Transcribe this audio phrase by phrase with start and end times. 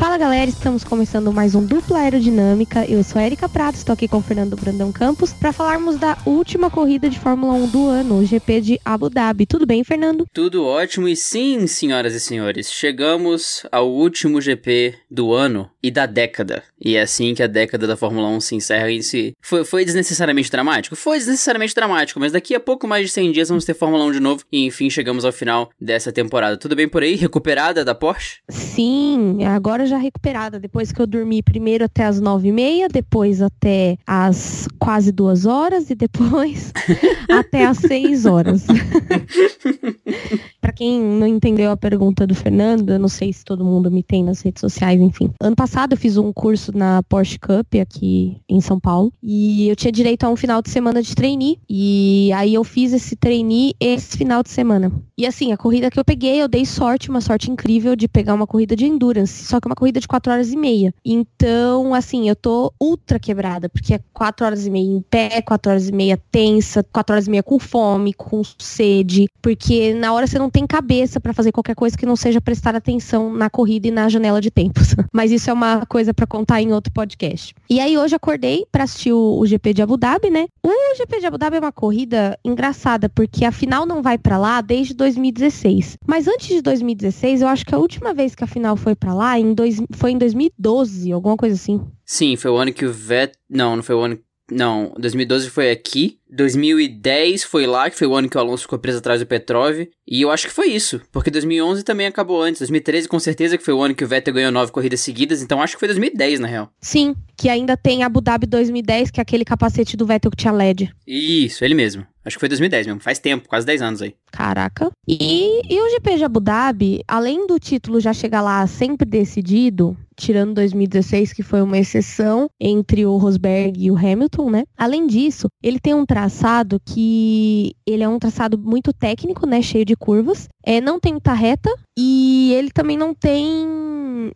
[0.00, 2.86] Fala galera, estamos começando mais um Dupla Aerodinâmica.
[2.86, 6.16] Eu sou a Erika Prato, estou aqui com o Fernando Brandão Campos para falarmos da
[6.24, 9.44] última corrida de Fórmula 1 do ano, o GP de Abu Dhabi.
[9.44, 10.24] Tudo bem, Fernando?
[10.32, 16.06] Tudo ótimo e sim, senhoras e senhores, chegamos ao último GP do ano e da
[16.06, 16.62] década.
[16.82, 19.34] E é assim que a década da Fórmula 1 se encerra em si.
[19.38, 20.96] Foi, foi desnecessariamente dramático?
[20.96, 24.12] Foi desnecessariamente dramático, mas daqui a pouco mais de 100 dias vamos ter Fórmula 1
[24.12, 26.56] de novo e enfim chegamos ao final dessa temporada.
[26.56, 27.16] Tudo bem por aí?
[27.16, 28.38] Recuperada da Porsche?
[28.48, 30.58] Sim, agora já recuperada.
[30.58, 35.46] Depois que eu dormi primeiro até as nove e meia, depois até as quase duas
[35.46, 36.72] horas e depois
[37.30, 38.66] até as seis horas.
[40.60, 44.02] Para quem não entendeu a pergunta do Fernando, eu não sei se todo mundo me
[44.02, 45.30] tem nas redes sociais, enfim.
[45.40, 49.76] Ano passado eu fiz um curso na Porsche Cup aqui em São Paulo e eu
[49.76, 53.74] tinha direito a um final de semana de trainee e aí eu fiz esse trainee
[53.80, 54.92] esse final de semana.
[55.16, 58.34] E assim, a corrida que eu peguei, eu dei sorte, uma sorte incrível de pegar
[58.34, 60.92] uma corrida de endurance, só que é uma corrida de 4 horas e meia.
[61.02, 65.70] Então, assim, eu tô ultra quebrada, porque é 4 horas e meia em pé, 4
[65.70, 70.26] horas e meia tensa, 4 horas e meia com fome, com sede, porque na hora
[70.26, 73.88] você não tem cabeça para fazer qualquer coisa que não seja prestar atenção na corrida
[73.88, 74.94] e na janela de tempos.
[75.10, 77.54] Mas isso é uma coisa para contar em outro podcast.
[77.68, 80.46] E aí hoje acordei para assistir o, o, GP de Abu Dhabi, né?
[80.62, 84.36] O GP de Abu Dhabi é uma corrida engraçada, porque a final não vai para
[84.36, 85.96] lá desde 2016.
[86.06, 89.14] Mas antes de 2016, eu acho que a última vez que a final foi para
[89.14, 91.80] lá em dois, foi em 2012, alguma coisa assim.
[92.04, 93.32] Sim, foi o ano que o Vet...
[93.48, 94.18] Não, não foi o ano...
[94.50, 96.19] Não, 2012 foi aqui.
[96.32, 99.88] 2010 foi lá, que foi o ano que o Alonso ficou preso atrás do Petrov.
[100.06, 102.60] E eu acho que foi isso, porque 2011 também acabou antes.
[102.60, 105.62] 2013 com certeza que foi o ano que o Vettel ganhou nove corridas seguidas, então
[105.62, 106.70] acho que foi 2010 na real.
[106.80, 110.52] Sim, que ainda tem Abu Dhabi 2010, que é aquele capacete do Vettel que tinha
[110.52, 110.92] LED.
[111.06, 112.06] Isso, ele mesmo.
[112.24, 114.14] Acho que foi 2010 mesmo, faz tempo, quase 10 anos aí.
[114.30, 114.90] Caraca.
[115.08, 119.96] E, e o GP de Abu Dhabi, além do título já chegar lá sempre decidido,
[120.16, 124.64] tirando 2016, que foi uma exceção entre o Rosberg e o Hamilton, né?
[124.76, 129.84] Além disso, ele tem um traçado que ele é um traçado muito técnico, né, cheio
[129.86, 130.48] de curvas.
[130.62, 133.66] É, não tem muita reta e ele também não tem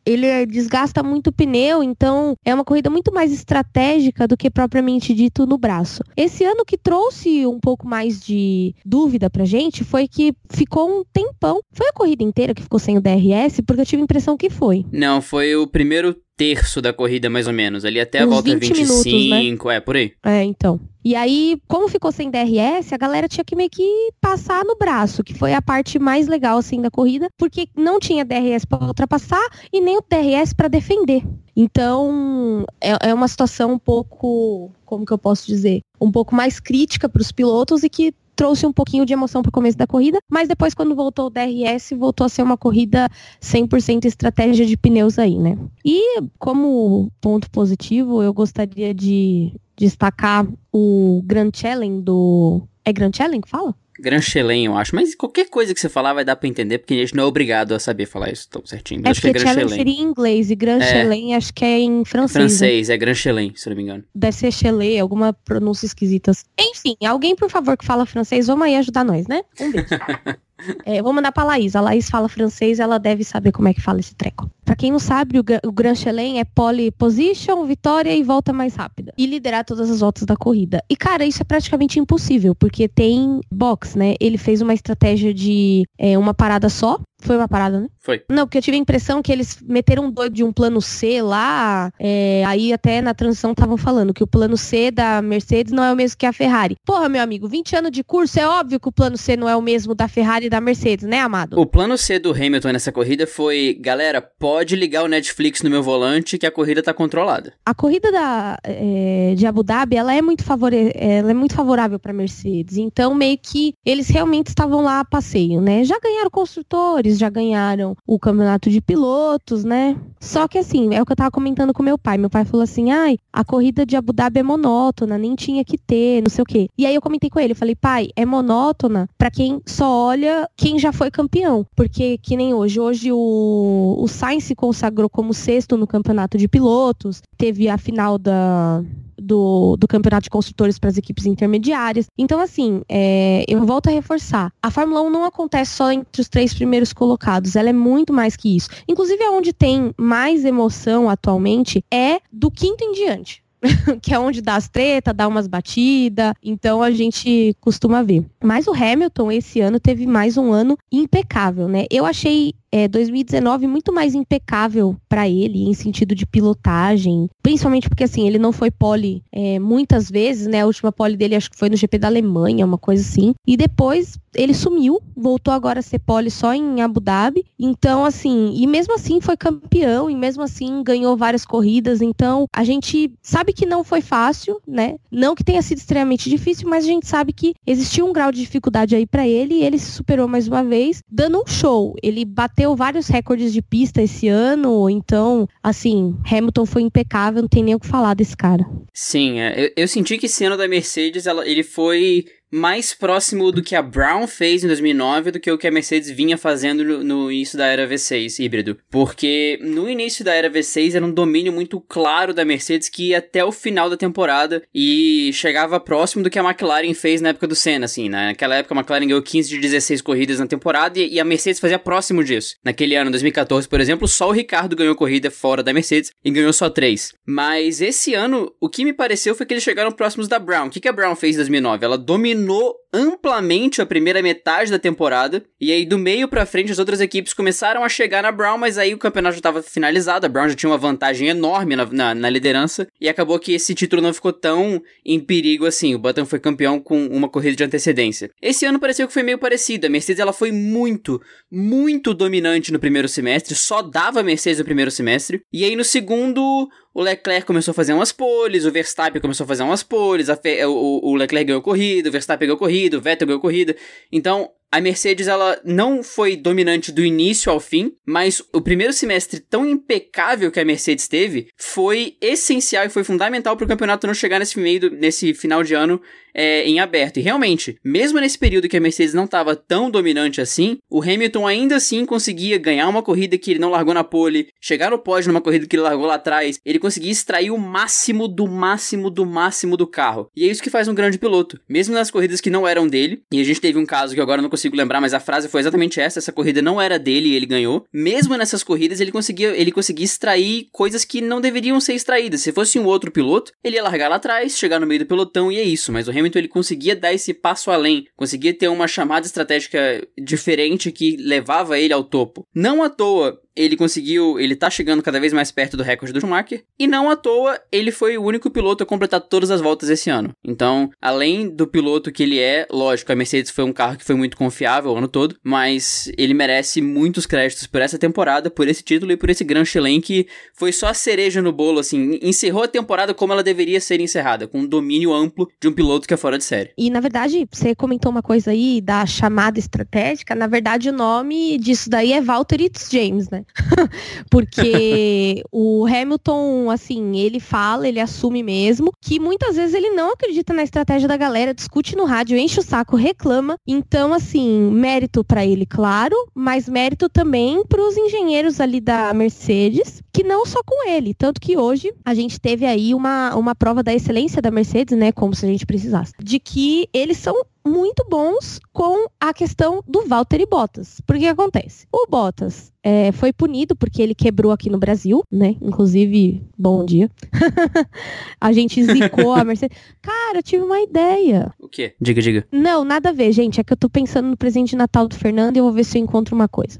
[0.04, 5.14] ele desgasta muito o pneu, então é uma corrida muito mais estratégica do que propriamente
[5.14, 6.02] dito no braço.
[6.16, 11.04] Esse ano que trouxe um pouco mais de dúvida pra gente foi que ficou um
[11.12, 11.60] tempão.
[11.72, 14.50] Foi a corrida inteira que ficou sem o DRS, porque eu tive a impressão que
[14.50, 14.84] foi.
[14.92, 17.84] Não, foi o primeiro terço da corrida, mais ou menos.
[17.84, 19.74] Ali até a volta 20 25, minutos, né?
[19.74, 20.12] é, por aí.
[20.24, 20.80] É, então.
[21.04, 25.22] E aí, como ficou sem DRS, a galera tinha que meio que passar no braço,
[25.22, 29.46] que foi a parte mais legal, assim, da corrida, porque não tinha DRS para ultrapassar
[29.74, 31.26] e nem o DRS para defender.
[31.56, 36.60] Então, é, é uma situação um pouco, como que eu posso dizer, um pouco mais
[36.60, 39.86] crítica para os pilotos e que trouxe um pouquinho de emoção para o começo da
[39.86, 43.08] corrida, mas depois quando voltou o DRS, voltou a ser uma corrida
[43.40, 45.58] 100% estratégia de pneus aí, né?
[45.84, 53.42] E como ponto positivo, eu gostaria de destacar o Grand Challenge do é Grand Challenge
[53.42, 53.74] que fala?
[53.98, 54.94] Grand Chelem, eu acho.
[54.94, 57.26] Mas qualquer coisa que você falar vai dar pra entender, porque a gente não é
[57.26, 59.02] obrigado a saber falar isso tão certinho.
[59.04, 61.34] É acho que é Grand seria em inglês e Grand é.
[61.34, 62.34] Acho que é em francês.
[62.34, 62.48] Né?
[62.48, 62.94] Francês, né?
[62.94, 64.04] é Grand Chelem, se não me engano.
[64.14, 66.32] Deve ser Chelet, alguma pronúncia esquisita.
[66.58, 69.42] Enfim, alguém, por favor, que fala francês, vamos aí ajudar nós, né?
[69.60, 69.88] Um beijo.
[70.86, 71.76] É, vou mandar pra Laís.
[71.76, 74.50] A Laís fala francês, ela deve saber como é que fala esse treco.
[74.64, 78.74] Pra quem não sabe, o, o Grand Chelem é pole position, vitória e volta mais
[78.74, 79.12] rápida.
[79.16, 80.82] E liderar todas as voltas da corrida.
[80.88, 84.14] E, cara, isso é praticamente impossível, porque tem box, né?
[84.20, 86.98] Ele fez uma estratégia de é, uma parada só.
[87.22, 87.88] Foi uma parada, né?
[88.00, 88.22] Foi.
[88.28, 91.90] Não, porque eu tive a impressão que eles meteram doido de um plano C lá.
[91.98, 95.90] É, aí até na transição estavam falando que o plano C da Mercedes não é
[95.90, 96.76] o mesmo que a Ferrari.
[96.84, 99.56] Porra, meu amigo, 20 anos de curso, é óbvio que o plano C não é
[99.56, 101.58] o mesmo da Ferrari e da Mercedes, né, amado?
[101.58, 105.82] O plano C do Hamilton nessa corrida foi, galera, pode ligar o Netflix no meu
[105.82, 107.54] volante que a corrida tá controlada.
[107.64, 110.92] A corrida da, é, de Abu Dhabi, ela é muito, favore...
[110.94, 112.76] ela é muito favorável pra Mercedes.
[112.76, 115.84] Então, meio que eles realmente estavam lá a passeio, né?
[115.84, 119.96] Já ganharam construtores, já ganharam o campeonato de pilotos, né?
[120.20, 122.16] Só que assim, é o que eu tava comentando com meu pai.
[122.16, 125.76] Meu pai falou assim: ai, a corrida de Abu Dhabi é monótona, nem tinha que
[125.76, 126.68] ter, não sei o quê.
[126.78, 130.78] E aí eu comentei com ele, falei, pai, é monótona para quem só olha quem
[130.78, 131.66] já foi campeão.
[131.74, 132.80] Porque que nem hoje.
[132.80, 138.18] Hoje o, o Sainz se consagrou como sexto no campeonato de pilotos, teve a final
[138.18, 138.82] da,
[139.18, 142.06] do, do campeonato de construtores para as equipes intermediárias.
[142.18, 144.52] Então, assim, é, eu volto a reforçar.
[144.62, 148.36] A Fórmula 1 não acontece só entre os três primeiros colocados, ela é muito mais
[148.36, 148.68] que isso.
[148.88, 153.43] Inclusive, onde tem mais emoção atualmente é do quinto em diante
[154.02, 158.24] que é onde dá as treta, dá umas batidas, então a gente costuma ver.
[158.42, 161.86] Mas o Hamilton esse ano teve mais um ano impecável, né?
[161.90, 168.02] Eu achei é, 2019 muito mais impecável para ele em sentido de pilotagem, principalmente porque
[168.02, 170.62] assim ele não foi pole é, muitas vezes, né?
[170.62, 173.32] A última pole dele acho que foi no GP da Alemanha, uma coisa assim.
[173.46, 177.44] E depois ele sumiu, voltou agora a ser pole só em Abu Dhabi.
[177.56, 182.02] Então assim, e mesmo assim foi campeão e mesmo assim ganhou várias corridas.
[182.02, 184.96] Então a gente sabe que não foi fácil, né?
[185.10, 188.40] Não que tenha sido extremamente difícil, mas a gente sabe que existiu um grau de
[188.40, 191.94] dificuldade aí para ele e ele se superou mais uma vez, dando um show.
[192.02, 197.62] Ele bateu vários recordes de pista esse ano, então, assim, Hamilton foi impecável, não tem
[197.62, 198.64] nem o que falar desse cara.
[198.92, 202.24] Sim, é, eu, eu senti que esse ano da Mercedes, ela, ele foi
[202.54, 206.08] mais próximo do que a Brown fez em 2009 do que o que a Mercedes
[206.10, 208.78] vinha fazendo no, início da era V6 híbrido.
[208.88, 213.18] Porque no início da era V6 era um domínio muito claro da Mercedes que ia
[213.18, 217.48] até o final da temporada e chegava próximo do que a McLaren fez na época
[217.48, 218.08] do Senna, assim.
[218.08, 218.26] Né?
[218.28, 221.78] Naquela época a McLaren ganhou 15 de 16 corridas na temporada e, a Mercedes fazia
[221.78, 222.54] próximo disso.
[222.62, 226.52] Naquele ano, 2014, por exemplo, só o Ricardo ganhou corrida fora da Mercedes e ganhou
[226.52, 227.14] só 3.
[227.26, 230.66] Mas esse ano, o que me pareceu foi que eles chegaram próximos da Brown.
[230.68, 231.84] O que, que a Brown fez em 2009?
[231.84, 235.42] Ela dominou dominou amplamente a primeira metade da temporada.
[235.60, 238.78] E aí, do meio para frente, as outras equipes começaram a chegar na Brown, mas
[238.78, 240.24] aí o campeonato já estava finalizado.
[240.24, 242.86] A Brown já tinha uma vantagem enorme na, na, na, liderança.
[243.00, 245.94] E acabou que esse título não ficou tão em perigo assim.
[245.94, 248.30] O Button foi campeão com uma corrida de antecedência.
[248.40, 249.86] Esse ano pareceu que foi meio parecido.
[249.86, 251.20] A Mercedes ela foi muito,
[251.50, 253.56] muito dominante no primeiro semestre.
[253.56, 255.42] Só dava a Mercedes no primeiro semestre.
[255.52, 259.48] E aí, no segundo, o Leclerc começou a fazer umas poles, o Verstappen começou a
[259.48, 263.40] fazer umas poles, o, o Leclerc ganhou corrida, o Verstappen ganhou corrida, o Vettel ganhou
[263.40, 263.76] corrida.
[264.10, 269.38] Então, a Mercedes ela não foi dominante do início ao fim, mas o primeiro semestre
[269.38, 274.14] tão impecável que a Mercedes teve foi essencial e foi fundamental para o campeonato não
[274.14, 276.02] chegar nesse meio do, nesse final de ano
[276.34, 277.18] é, em aberto.
[277.18, 281.46] E realmente, mesmo nesse período que a Mercedes não estava tão dominante assim, o Hamilton
[281.46, 285.28] ainda assim conseguia ganhar uma corrida que ele não largou na pole, chegar no pódio
[285.28, 289.24] numa corrida que ele largou lá atrás, ele conseguia extrair o máximo do máximo do
[289.24, 290.28] máximo do carro.
[290.36, 291.60] E é isso que faz um grande piloto.
[291.68, 294.42] Mesmo nas corridas que não eram dele, e a gente teve um caso que agora
[294.42, 297.34] não consigo lembrar, mas a frase foi exatamente essa, essa corrida não era dele e
[297.34, 297.84] ele ganhou.
[297.92, 302.40] Mesmo nessas corridas ele conseguia, ele conseguia extrair coisas que não deveriam ser extraídas.
[302.40, 305.50] Se fosse um outro piloto, ele ia largar lá atrás, chegar no meio do pelotão
[305.50, 308.68] e é isso, mas o Hamilton Hamilton ele conseguia dar esse passo além, conseguia ter
[308.68, 312.46] uma chamada estratégica diferente que levava ele ao topo.
[312.54, 316.20] Não à toa, ele conseguiu, ele tá chegando cada vez mais perto do recorde do
[316.20, 319.88] Schumacher, e não à toa ele foi o único piloto a completar todas as voltas
[319.88, 320.30] esse ano.
[320.44, 324.14] Então, além do piloto que ele é, lógico, a Mercedes foi um carro que foi
[324.14, 328.82] muito confiável o ano todo, mas ele merece muitos créditos por essa temporada, por esse
[328.82, 332.64] título e por esse Grand Chelem que foi só a cereja no bolo, assim, encerrou
[332.64, 336.14] a temporada como ela deveria ser encerrada, com um domínio amplo de um piloto que
[336.14, 336.72] é fora de série.
[336.76, 341.58] E na verdade, você comentou uma coisa aí da chamada estratégica, na verdade o nome
[341.58, 343.43] disso daí é Valtteri James, né?
[344.30, 350.52] Porque o Hamilton, assim, ele fala, ele assume mesmo que muitas vezes ele não acredita
[350.52, 353.56] na estratégia da galera, discute no rádio, enche o saco, reclama.
[353.66, 360.02] Então, assim, mérito para ele, claro, mas mérito também para os engenheiros ali da Mercedes,
[360.14, 363.82] que não só com ele, tanto que hoje a gente teve aí uma, uma prova
[363.82, 368.04] da excelência da Mercedes, né, como se a gente precisasse, de que eles são muito
[368.08, 371.00] bons com a questão do Valtteri Bottas.
[371.06, 371.86] Porque que acontece?
[371.90, 375.56] O Bottas é, foi punido porque ele quebrou aqui no Brasil, né?
[375.62, 377.10] Inclusive, bom dia.
[378.38, 379.78] a gente zicou a Mercedes.
[380.02, 381.50] Cara, eu tive uma ideia.
[381.58, 381.94] O quê?
[381.98, 382.46] Diga, diga.
[382.52, 383.58] Não, nada a ver, gente.
[383.58, 385.84] É que eu tô pensando no presente de Natal do Fernando e eu vou ver
[385.84, 386.78] se eu encontro uma coisa.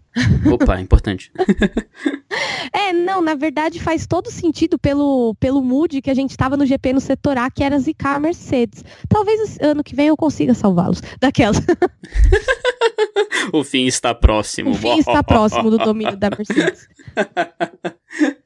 [0.53, 1.33] Opa, importante.
[2.71, 6.67] é, não, na verdade faz todo sentido pelo, pelo mood que a gente tava no
[6.67, 8.85] GP no setor A, que era zicar a Mercedes.
[9.09, 11.01] Talvez ano que vem eu consiga salvá-los.
[11.19, 11.59] Daquelas.
[13.53, 14.71] o fim está próximo.
[14.71, 16.89] O fim está próximo do domínio da Mercedes.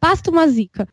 [0.09, 0.89] Basta uma zica.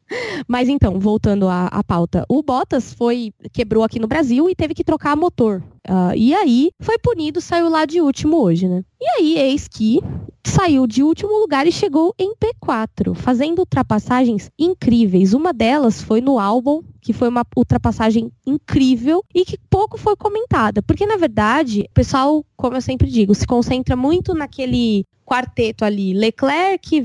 [0.45, 2.25] Mas então, voltando à, à, pauta.
[2.27, 5.63] O Bottas foi, quebrou aqui no Brasil e teve que trocar motor.
[5.87, 8.83] Uh, e aí, foi punido, saiu lá de último hoje, né?
[8.99, 10.01] E aí, eis que
[10.43, 15.33] saiu de último lugar e chegou em P4, fazendo ultrapassagens incríveis.
[15.33, 20.81] Uma delas foi no álbum, que foi uma ultrapassagem incrível e que pouco foi comentada.
[20.81, 26.13] Porque, na verdade, o pessoal, como eu sempre digo, se concentra muito naquele quarteto ali,
[26.13, 27.03] Leclerc,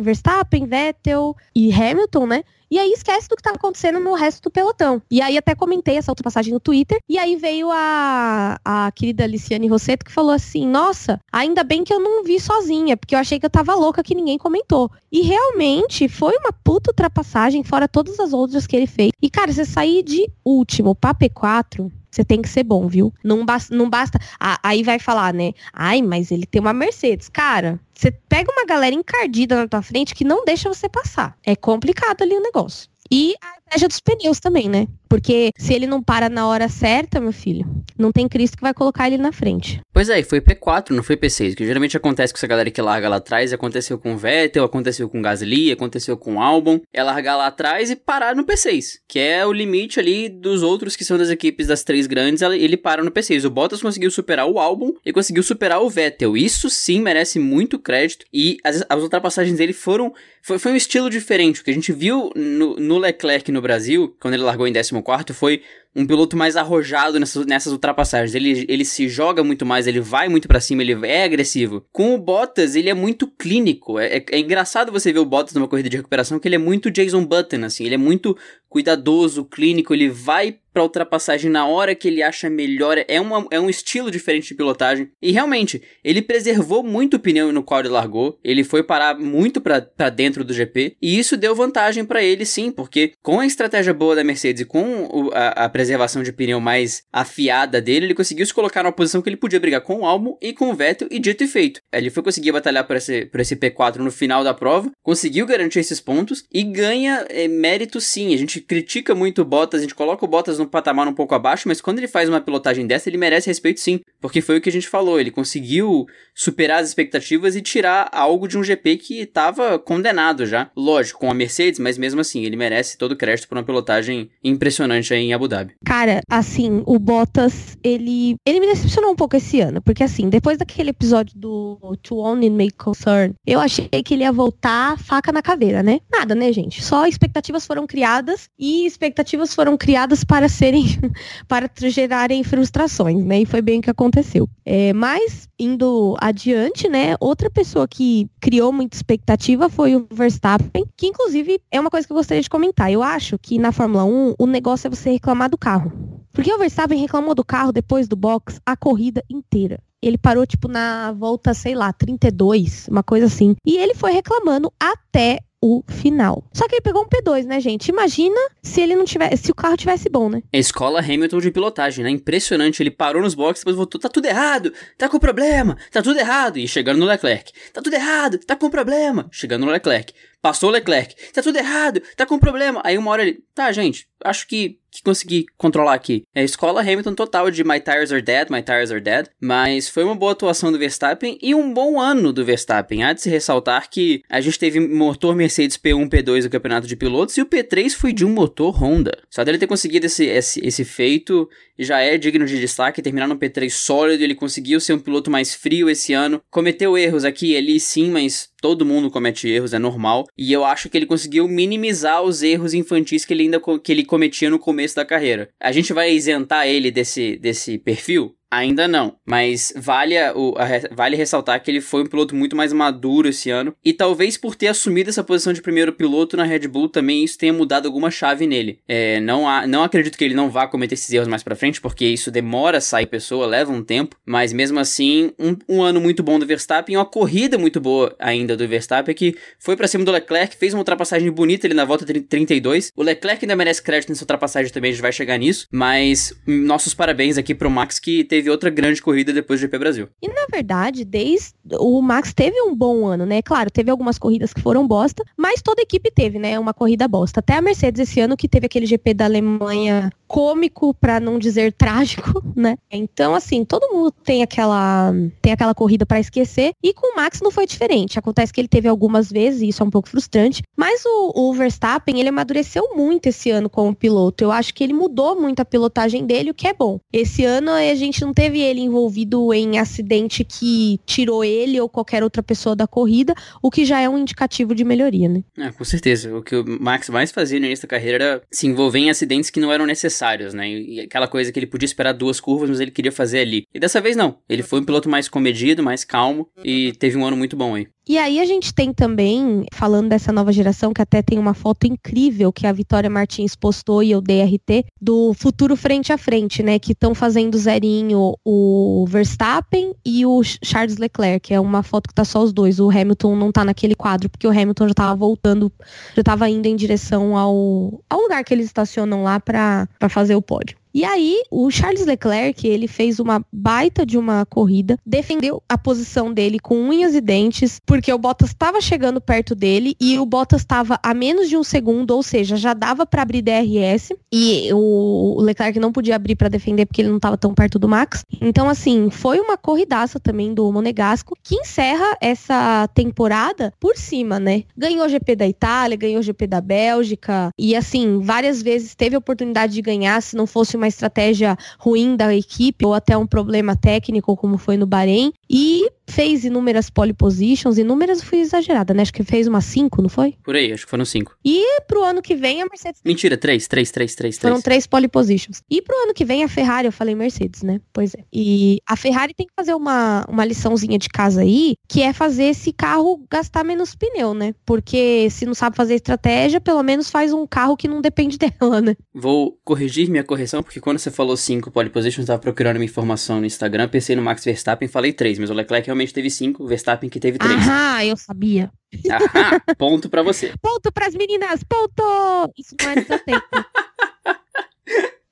[0.00, 2.44] Verstappen, Vettel e Hamilton, né?
[2.70, 5.00] E aí esquece do que tá acontecendo no resto do pelotão.
[5.08, 6.98] E aí até comentei essa ultrapassagem no Twitter.
[7.08, 11.94] E aí veio a, a querida Liciane Rosseto que falou assim: Nossa, ainda bem que
[11.94, 14.90] eu não vi sozinha, porque eu achei que eu tava louca que ninguém comentou.
[15.12, 19.12] E realmente foi uma puta ultrapassagem, fora todas as outras que ele fez.
[19.22, 23.12] E, cara, você sair de último pra P4, você tem que ser bom, viu?
[23.22, 23.74] Não basta.
[23.74, 25.52] Não basta ah, aí vai falar, né?
[25.72, 27.28] Ai, mas ele tem uma Mercedes.
[27.28, 31.36] Cara, você pega uma galera encardida na tua frente que não deixa você passar.
[31.44, 32.88] É complicado ali o negócio.
[33.10, 34.86] E estratégia dos pneus também, né?
[35.08, 37.64] Porque se ele não para na hora certa, meu filho,
[37.96, 39.80] não tem Cristo que vai colocar ele na frente.
[39.92, 43.08] Pois é, foi P4, não foi P6, que geralmente acontece com essa galera que larga
[43.08, 47.02] lá atrás, aconteceu com o Vettel, aconteceu com o Gasly, aconteceu com o Albon, é
[47.02, 51.04] largar lá atrás e parar no P6, que é o limite ali dos outros que
[51.04, 53.44] são das equipes das três grandes, ele para no P6.
[53.44, 56.36] O Bottas conseguiu superar o Albon e conseguiu superar o Vettel.
[56.36, 61.08] Isso sim merece muito crédito e as, as ultrapassagens dele foram foi, foi um estilo
[61.08, 61.60] diferente.
[61.60, 65.32] O que a gente viu no, no Leclerc no Brasil, quando ele largou em 14
[65.32, 65.62] foi
[65.94, 68.34] um piloto mais arrojado nessas, nessas ultrapassagens.
[68.34, 71.86] Ele, ele se joga muito mais, ele vai muito para cima, ele é agressivo.
[71.92, 73.98] Com o Bottas, ele é muito clínico.
[73.98, 76.58] É, é, é, engraçado você ver o Bottas numa corrida de recuperação, que ele é
[76.58, 77.84] muito Jason Button, assim.
[77.84, 78.36] Ele é muito
[78.68, 82.96] cuidadoso, clínico, ele vai para ultrapassagem na hora que ele acha melhor.
[83.06, 85.12] É, uma, é um estilo diferente de pilotagem.
[85.22, 88.36] E realmente, ele preservou muito o pneu no qual ele largou.
[88.42, 90.96] Ele foi parar muito para dentro do GP.
[91.00, 94.64] E isso deu vantagem para ele, sim, porque com a estratégia boa da Mercedes e
[94.64, 99.20] com a, a preservação de pneu mais afiada dele, ele conseguiu se colocar numa posição
[99.20, 101.80] que ele podia brigar com o Albon e com o Vettel, e dito e feito.
[101.92, 105.80] Ele foi conseguir batalhar por esse, por esse P4 no final da prova, conseguiu garantir
[105.80, 108.32] esses pontos e ganha é, mérito sim.
[108.32, 111.34] A gente critica muito o Bottas, a gente coloca o Bottas no patamar um pouco
[111.34, 114.60] abaixo, mas quando ele faz uma pilotagem dessa, ele merece respeito sim, porque foi o
[114.62, 118.96] que a gente falou, ele conseguiu superar as expectativas e tirar algo de um GP
[118.96, 120.70] que estava condenado já.
[120.74, 124.30] Lógico, com a Mercedes, mas mesmo assim, ele merece todo o crédito por uma pilotagem
[124.42, 125.73] impressionante aí em Abu Dhabi.
[125.84, 130.58] Cara, assim, o Bottas, ele, ele me decepcionou um pouco esse ano, porque assim, depois
[130.58, 135.42] daquele episódio do To and Make Concern, eu achei que ele ia voltar faca na
[135.42, 136.00] caveira, né?
[136.10, 136.82] Nada, né, gente?
[136.82, 140.84] Só expectativas foram criadas e expectativas foram criadas para serem,
[141.48, 143.40] para gerarem frustrações, né?
[143.40, 144.48] E foi bem o que aconteceu.
[144.64, 151.06] É, mas, indo adiante, né, outra pessoa que criou muita expectativa foi o Verstappen, que
[151.06, 152.90] inclusive é uma coisa que eu gostaria de comentar.
[152.90, 155.90] Eu acho que na Fórmula 1 o negócio é você reclamar do carro.
[156.30, 159.80] Porque o Verstappen reclamou do carro depois do box a corrida inteira.
[160.02, 163.56] Ele parou, tipo, na volta, sei lá, 32, uma coisa assim.
[163.64, 166.44] E ele foi reclamando até o final.
[166.52, 167.88] Só que ele pegou um P2, né, gente?
[167.88, 170.42] Imagina se ele não tivesse, se o carro tivesse bom, né?
[170.52, 172.10] A escola Hamilton de pilotagem, né?
[172.10, 172.82] Impressionante.
[172.82, 176.58] Ele parou nos boxes, depois voltou, tá tudo errado, tá com problema, tá tudo errado.
[176.58, 179.26] E chegando no Leclerc, tá tudo errado, tá com problema.
[179.32, 182.82] Chegando no Leclerc, passou o Leclerc, tá tudo errado, tá com problema.
[182.84, 186.22] Aí uma hora ele, tá, gente, acho que que consegui controlar aqui.
[186.32, 189.88] É a escola Hamilton total de My Tires Are Dead, My Tires Are Dead, mas
[189.88, 193.02] foi uma boa atuação do Verstappen e um bom ano do Verstappen.
[193.02, 196.94] Há de se ressaltar que a gente teve motor Mercedes P1, P2 no campeonato de
[196.94, 199.18] pilotos e o P3 foi de um motor Honda.
[199.28, 201.48] Só dele ter conseguido esse, esse, esse feito
[201.78, 205.54] já é digno de destaque, terminar no P3 sólido, ele conseguiu ser um piloto mais
[205.54, 209.78] frio esse ano, cometeu erros aqui e ali sim, mas todo mundo comete erros, é
[209.78, 213.92] normal, e eu acho que ele conseguiu minimizar os erros infantis que ele ainda que
[213.92, 215.48] ele cometia no começo da carreira.
[215.60, 218.36] A gente vai isentar ele desse, desse perfil?
[218.54, 222.72] Ainda não, mas vale, a, a, vale ressaltar que ele foi um piloto muito mais
[222.72, 226.68] maduro esse ano, e talvez por ter assumido essa posição de primeiro piloto na Red
[226.68, 228.78] Bull também isso tenha mudado alguma chave nele.
[228.86, 231.80] É, não, há, não acredito que ele não vá cometer esses erros mais pra frente,
[231.80, 236.00] porque isso demora a sair pessoa, leva um tempo, mas mesmo assim, um, um ano
[236.00, 240.04] muito bom do Verstappen, uma corrida muito boa ainda do Verstappen, que foi para cima
[240.04, 242.92] do Leclerc, fez uma ultrapassagem bonita ali na volta 32.
[242.94, 246.94] O Leclerc ainda merece crédito nessa ultrapassagem também, a gente vai chegar nisso, mas nossos
[246.94, 250.08] parabéns aqui pro Max que teve teve outra grande corrida depois do GP Brasil.
[250.20, 253.40] E na verdade, desde o Max teve um bom ano, né?
[253.40, 256.58] Claro, teve algumas corridas que foram bosta, mas toda a equipe teve, né?
[256.58, 257.40] Uma corrida bosta.
[257.40, 261.72] Até a Mercedes esse ano que teve aquele GP da Alemanha cômico, para não dizer
[261.78, 262.76] trágico, né?
[262.90, 267.40] Então, assim, todo mundo tem aquela tem aquela corrida para esquecer e com o Max
[267.40, 268.18] não foi diferente.
[268.18, 271.52] Acontece que ele teve algumas vezes e isso é um pouco frustrante, mas o, o
[271.54, 274.42] Verstappen, ele amadureceu muito esse ano como piloto.
[274.42, 276.98] Eu acho que ele mudou muito a pilotagem dele, o que é bom.
[277.12, 282.22] Esse ano a gente não teve ele envolvido em acidente que tirou ele ou qualquer
[282.22, 285.42] outra pessoa da corrida, o que já é um indicativo de melhoria, né?
[285.58, 286.36] Ah, com certeza.
[286.36, 289.50] O que o Max mais fazia no início da carreira era se envolver em acidentes
[289.50, 290.68] que não eram necessários, né?
[290.68, 293.64] E aquela coisa que ele podia esperar duas curvas, mas ele queria fazer ali.
[293.74, 294.38] E dessa vez não.
[294.48, 297.86] Ele foi um piloto mais comedido, mais calmo e teve um ano muito bom aí.
[298.06, 301.86] E aí a gente tem também, falando dessa nova geração, que até tem uma foto
[301.86, 306.78] incrível que a Vitória Martins postou e o DRT, do futuro frente a frente, né?
[306.78, 312.14] Que estão fazendo zerinho o Verstappen e o Charles Leclerc, que é uma foto que
[312.14, 312.80] tá só os dois.
[312.80, 315.72] O Hamilton não tá naquele quadro, porque o Hamilton já tava voltando,
[316.16, 320.42] já tava indo em direção ao, ao lugar que eles estacionam lá para fazer o
[320.42, 320.76] pódio.
[320.94, 326.32] E aí, o Charles Leclerc, ele fez uma baita de uma corrida, defendeu a posição
[326.32, 330.60] dele com unhas e dentes, porque o Bottas estava chegando perto dele e o Bottas
[330.60, 335.40] estava a menos de um segundo, ou seja, já dava para abrir DRS e o
[335.40, 338.24] Leclerc não podia abrir para defender porque ele não estava tão perto do Max.
[338.40, 344.62] Então, assim, foi uma corridaça também do Monegasco que encerra essa temporada por cima, né?
[344.76, 349.16] Ganhou o GP da Itália, ganhou o GP da Bélgica e, assim, várias vezes teve
[349.16, 353.16] a oportunidade de ganhar se não fosse uma uma estratégia ruim da equipe ou até
[353.16, 355.32] um problema técnico, como foi no Bahrein.
[355.48, 359.02] E fez inúmeras pole positions, inúmeras fui exagerada, né?
[359.02, 360.34] Acho que fez umas cinco, não foi?
[360.42, 361.36] Por aí, acho que foram cinco.
[361.44, 363.00] E pro ano que vem a Mercedes.
[363.04, 365.62] Mentira, três, três, três, três, Foram três pole positions.
[365.70, 367.80] E pro ano que vem a Ferrari, eu falei Mercedes, né?
[367.92, 368.24] Pois é.
[368.32, 372.44] E a Ferrari tem que fazer uma, uma liçãozinha de casa aí, que é fazer
[372.44, 374.54] esse carro gastar menos pneu, né?
[374.64, 378.80] Porque se não sabe fazer estratégia, pelo menos faz um carro que não depende dela,
[378.80, 378.94] né?
[379.12, 382.84] Vou corrigir minha correção, porque quando você falou cinco pole positions, eu tava procurando uma
[382.84, 386.64] informação no Instagram, pensei no Max Verstappen, falei três, mas o Leclerc realmente teve cinco,
[386.64, 387.68] o Verstappen que teve três.
[387.68, 388.70] Ah, eu sabia.
[389.10, 390.52] Ahá, ponto para você.
[390.62, 392.52] Ponto pras meninas, ponto!
[392.56, 393.46] Isso não é do seu tempo.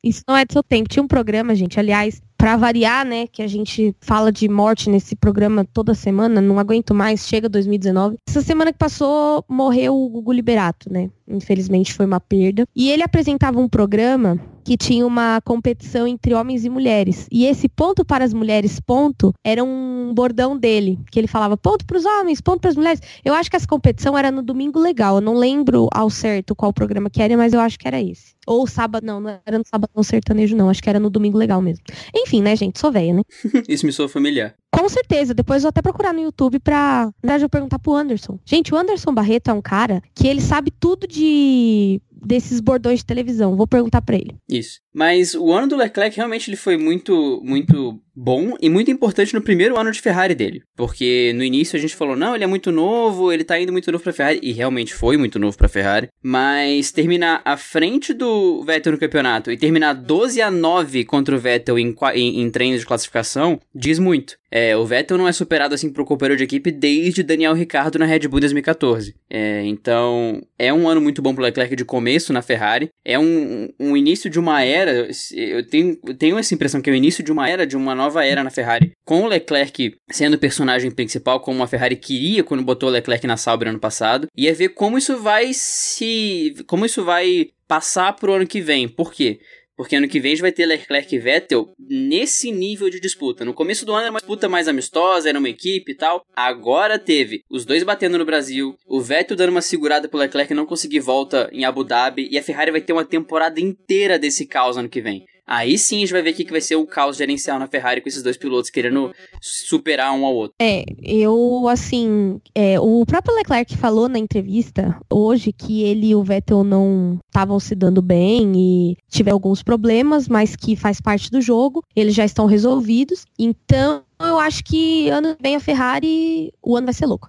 [0.03, 0.89] Isso não é do seu tempo.
[0.89, 5.15] Tinha um programa, gente, aliás, para variar, né, que a gente fala de morte nesse
[5.15, 8.17] programa toda semana, não aguento mais, chega 2019.
[8.29, 11.09] Essa semana que passou, morreu o Gugu Liberato, né?
[11.29, 12.67] Infelizmente foi uma perda.
[12.75, 17.27] E ele apresentava um programa que tinha uma competição entre homens e mulheres.
[17.31, 21.85] E esse ponto para as mulheres, ponto, era um bordão dele, que ele falava ponto
[21.85, 23.01] para os homens, ponto para as mulheres.
[23.25, 25.17] Eu acho que essa competição era no Domingo Legal.
[25.17, 28.35] Eu não lembro ao certo qual programa que era, mas eu acho que era esse.
[28.47, 30.69] Ou sábado, não, não era no sábado sertanejo, não.
[30.69, 31.85] Acho que era no Domingo Legal mesmo.
[32.15, 32.79] Enfim, né, gente?
[32.79, 33.23] Sou velha, né?
[33.69, 34.55] Isso me soa familiar.
[34.73, 35.35] Com certeza.
[35.35, 38.39] Depois eu vou até procurar no YouTube pra, na verdade, eu perguntar pro Anderson.
[38.45, 43.07] Gente, o Anderson Barreto é um cara que ele sabe tudo de desses bordões de
[43.07, 43.57] televisão.
[43.57, 44.37] Vou perguntar para ele.
[44.49, 44.81] Isso.
[44.95, 49.41] Mas o ano do Leclerc realmente ele foi muito, muito bom e muito importante no
[49.41, 50.63] primeiro ano de Ferrari dele.
[50.77, 53.91] Porque no início a gente falou, não, ele é muito novo, ele tá indo muito
[53.91, 54.41] novo pra Ferrari.
[54.43, 56.09] E realmente foi muito novo pra Ferrari.
[56.23, 61.39] Mas terminar à frente do Vettel no campeonato e terminar 12 a 9 contra o
[61.39, 64.37] Vettel em, em, em treinos de classificação diz muito.
[64.55, 68.05] É, o Vettel não é superado assim pro companheiro de equipe desde Daniel Ricciardo na
[68.05, 69.15] Red Bull 2014.
[69.31, 72.91] É, então, é um ano muito bom pro Leclerc de começo na Ferrari.
[73.03, 74.82] É um, um início de uma era.
[74.91, 78.25] Eu tenho, tenho essa impressão que é o início de uma era, de uma nova
[78.25, 78.93] era na Ferrari.
[79.05, 83.27] Com o Leclerc sendo o personagem principal, como a Ferrari queria quando botou o Leclerc
[83.27, 84.27] na Sauber ano passado.
[84.37, 86.55] E é ver como isso vai se.
[86.67, 88.89] como isso vai passar pro ano que vem.
[88.89, 89.41] Por quê?
[89.77, 93.45] Porque ano que vem a gente vai ter Leclerc e Vettel nesse nível de disputa.
[93.45, 96.25] No começo do ano era uma disputa mais amistosa, era uma equipe e tal.
[96.37, 100.67] Agora teve os dois batendo no Brasil, o Vettel dando uma segurada pro Leclerc não
[100.67, 104.77] conseguir volta em Abu Dhabi, e a Ferrari vai ter uma temporada inteira desse caos
[104.77, 105.25] ano que vem.
[105.53, 108.01] Aí sim a gente vai ver o que vai ser o caos gerencial na Ferrari
[108.01, 110.55] com esses dois pilotos querendo superar um ao outro.
[110.59, 116.25] É, eu, assim, é, o próprio Leclerc falou na entrevista hoje que ele e o
[116.25, 121.43] Vettel não estavam se dando bem e tiveram alguns problemas, mas que faz parte do
[121.43, 123.27] jogo, eles já estão resolvidos.
[123.39, 127.29] Então, eu acho que ano bem a Ferrari, o ano vai ser louco.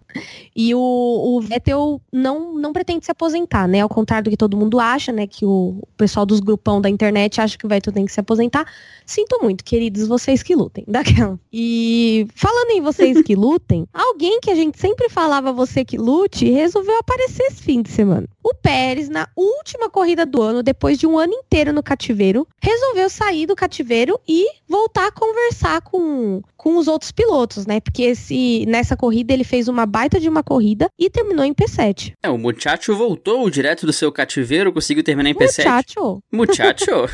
[0.56, 3.82] E o, o Vettel não, não pretende se aposentar, né?
[3.82, 5.28] Ao contrário do que todo mundo acha, né?
[5.28, 8.20] Que o, o pessoal dos grupão da internet acha que o Vettel tem que se
[8.20, 8.66] aposentar.
[9.06, 10.84] Sinto muito, queridos, vocês que lutem.
[10.88, 11.40] Daquela.
[11.56, 16.50] E falando em vocês que lutem, alguém que a gente sempre falava você que lute,
[16.50, 18.28] resolveu aparecer esse fim de semana.
[18.44, 23.10] O Pérez, na última corrida do ano, depois de um ano inteiro no cativeiro, resolveu
[23.10, 27.80] sair do cativeiro e voltar a conversar com, com os outros pilotos, né?
[27.80, 32.14] Porque esse, nessa corrida ele fez uma baita de uma corrida e terminou em P7.
[32.24, 35.64] É, o muchacho voltou direto do seu cativeiro, conseguiu terminar em P7.
[35.64, 36.24] Muchacho.
[36.32, 37.10] Muchacho.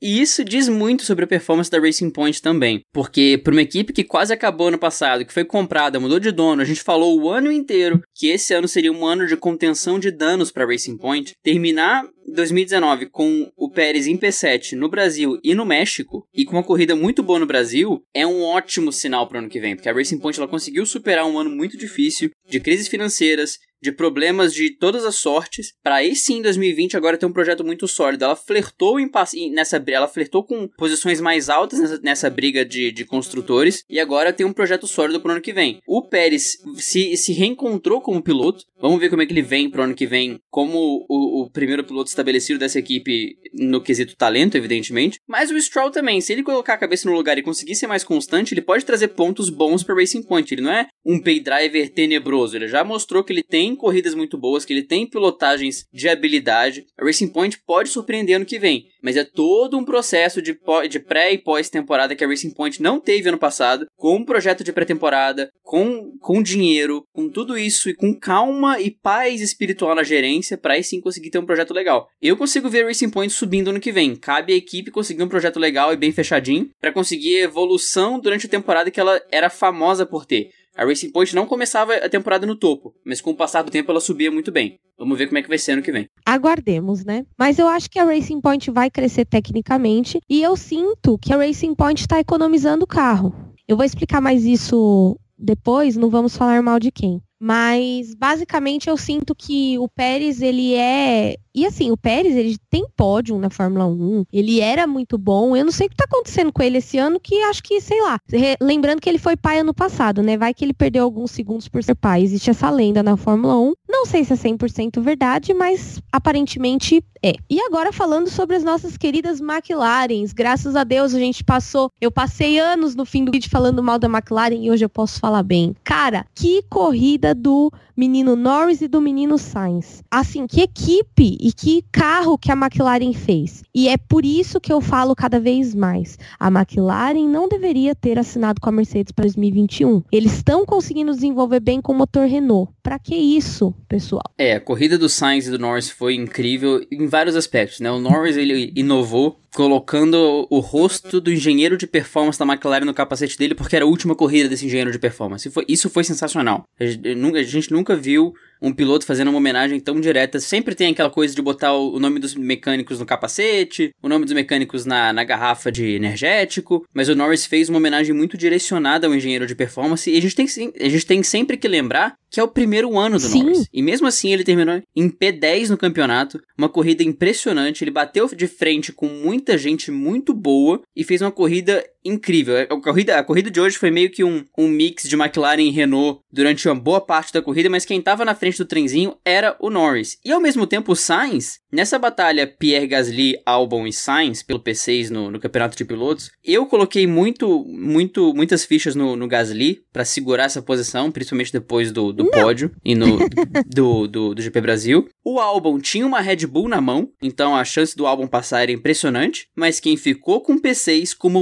[0.00, 2.80] e isso diz muito sobre a performance da Racing Point também.
[2.92, 6.62] Porque para uma equipe que quase acabou no passado, que foi comprada, mudou de dono,
[6.62, 10.10] a gente falou o ano inteiro que esse ano seria um ano de contenção de
[10.10, 15.64] danos para Racing Point, terminar 2019 com o Pérez em P7 no Brasil e no
[15.64, 19.38] México, e com uma corrida muito boa no Brasil, é um ótimo sinal para o
[19.40, 22.60] ano que vem, porque a Racing Point ela conseguiu superar um ano muito difícil de
[22.60, 27.26] crises financeiras, de problemas de todas as sortes, para aí sim em 2020 agora ter
[27.26, 28.24] um projeto muito sólido.
[28.24, 29.10] Ela flertou em,
[29.50, 34.32] nessa ela flertou com posições mais altas nessa, nessa briga de, de construtores e agora
[34.32, 35.80] tem um projeto sólido pro ano que vem.
[35.86, 38.64] O Pérez se, se reencontrou como piloto.
[38.80, 41.84] Vamos ver como é que ele vem pro ano que vem, como o, o primeiro
[41.84, 45.18] piloto estabelecido dessa equipe no quesito talento, evidentemente.
[45.26, 48.04] Mas o Stroll também, se ele colocar a cabeça no lugar e conseguir ser mais
[48.04, 50.52] constante, ele pode trazer pontos bons para Racing Point.
[50.54, 54.38] Ele não é um pay driver tenebroso, ele já mostrou que ele tem corridas muito
[54.38, 56.86] boas, que ele tem pilotagens de habilidade.
[56.98, 60.58] A Racing Point pode surpreender ano que vem, mas é todo um processo de,
[60.88, 64.64] de pré e pós-temporada que a Racing Point não teve ano passado, com um projeto
[64.64, 70.02] de pré-temporada, com, com dinheiro, com tudo isso e com calma e paz espiritual na
[70.02, 72.08] gerência, para aí sim conseguir ter um projeto legal.
[72.20, 74.14] Eu consigo ver a Racing Point subindo ano que vem.
[74.16, 78.50] Cabe à equipe conseguir um projeto legal e bem fechadinho para conseguir evolução durante a
[78.50, 80.50] temporada que ela era famosa por ter.
[80.76, 83.90] A Racing Point não começava a temporada no topo, mas com o passar do tempo
[83.90, 84.78] ela subia muito bem.
[84.98, 86.06] Vamos ver como é que vai ser ano que vem.
[86.24, 87.26] Aguardemos, né?
[87.38, 91.36] Mas eu acho que a Racing Point vai crescer tecnicamente e eu sinto que a
[91.36, 93.34] Racing Point está economizando o carro.
[93.68, 97.20] Eu vou explicar mais isso depois, não vamos falar mal de quem.
[97.44, 102.86] Mas basicamente eu sinto que o Pérez ele é e assim, o Pérez, ele tem
[102.96, 105.54] pódio na Fórmula 1, ele era muito bom.
[105.54, 108.00] Eu não sei o que tá acontecendo com ele esse ano, que acho que, sei
[108.00, 108.18] lá.
[108.60, 110.38] Lembrando que ele foi pai ano passado, né?
[110.38, 112.22] Vai que ele perdeu alguns segundos por ser pai.
[112.22, 113.72] Existe essa lenda na Fórmula 1.
[114.02, 117.34] Não sei se é 100% verdade, mas aparentemente é.
[117.48, 120.32] E agora falando sobre as nossas queridas McLarens.
[120.32, 121.88] Graças a Deus a gente passou.
[122.00, 125.20] Eu passei anos no fim do vídeo falando mal da McLaren e hoje eu posso
[125.20, 125.76] falar bem.
[125.84, 130.02] Cara, que corrida do menino Norris e do menino Sainz.
[130.10, 133.62] Assim, que equipe e que carro que a McLaren fez.
[133.74, 136.18] E é por isso que eu falo cada vez mais.
[136.40, 140.02] A McLaren não deveria ter assinado com a Mercedes para 2021.
[140.10, 142.72] Eles estão conseguindo desenvolver bem com o motor Renault.
[142.82, 144.22] Para que isso, pessoal?
[144.38, 147.90] É, a corrida do Sainz e do Norris foi incrível em vários aspectos, né?
[147.90, 153.36] O Norris ele inovou colocando o rosto do engenheiro de performance da McLaren no capacete
[153.36, 155.50] dele, porque era a última corrida desse engenheiro de performance.
[155.68, 156.64] Isso foi sensacional.
[156.80, 160.38] A gente nunca viu um piloto fazendo uma homenagem tão direta.
[160.38, 164.32] Sempre tem aquela coisa de botar o nome dos mecânicos no capacete, o nome dos
[164.32, 169.14] mecânicos na, na garrafa de energético, mas o Norris fez uma homenagem muito direcionada ao
[169.14, 170.46] engenheiro de performance e a gente tem,
[170.80, 173.42] a gente tem sempre que lembrar que é o primeiro ano do Sim.
[173.42, 173.66] Norris.
[173.72, 178.46] E mesmo assim ele terminou em P10 no campeonato, uma corrida impressionante, ele bateu de
[178.46, 182.54] frente com muita gente muito boa e fez uma corrida incrível.
[182.58, 185.70] A corrida, a corrida de hoje foi meio que um, um mix de McLaren e
[185.70, 189.56] Renault durante uma boa parte da corrida, mas quem estava na frente do trenzinho era
[189.60, 190.18] o Norris.
[190.24, 195.10] E ao mesmo tempo o Sainz, nessa batalha Pierre Gasly, Albon e Sainz pelo P6
[195.10, 200.04] no, no campeonato de pilotos, eu coloquei muito, muito, muitas fichas no, no Gasly para
[200.04, 203.18] segurar essa posição, principalmente depois do, do pódio e no
[203.66, 205.08] do, do, do GP Brasil.
[205.24, 208.72] O Albon tinha uma Red Bull na mão, então a chance do Albon passar era
[208.72, 211.40] impressionante, mas quem ficou com o P6 com uma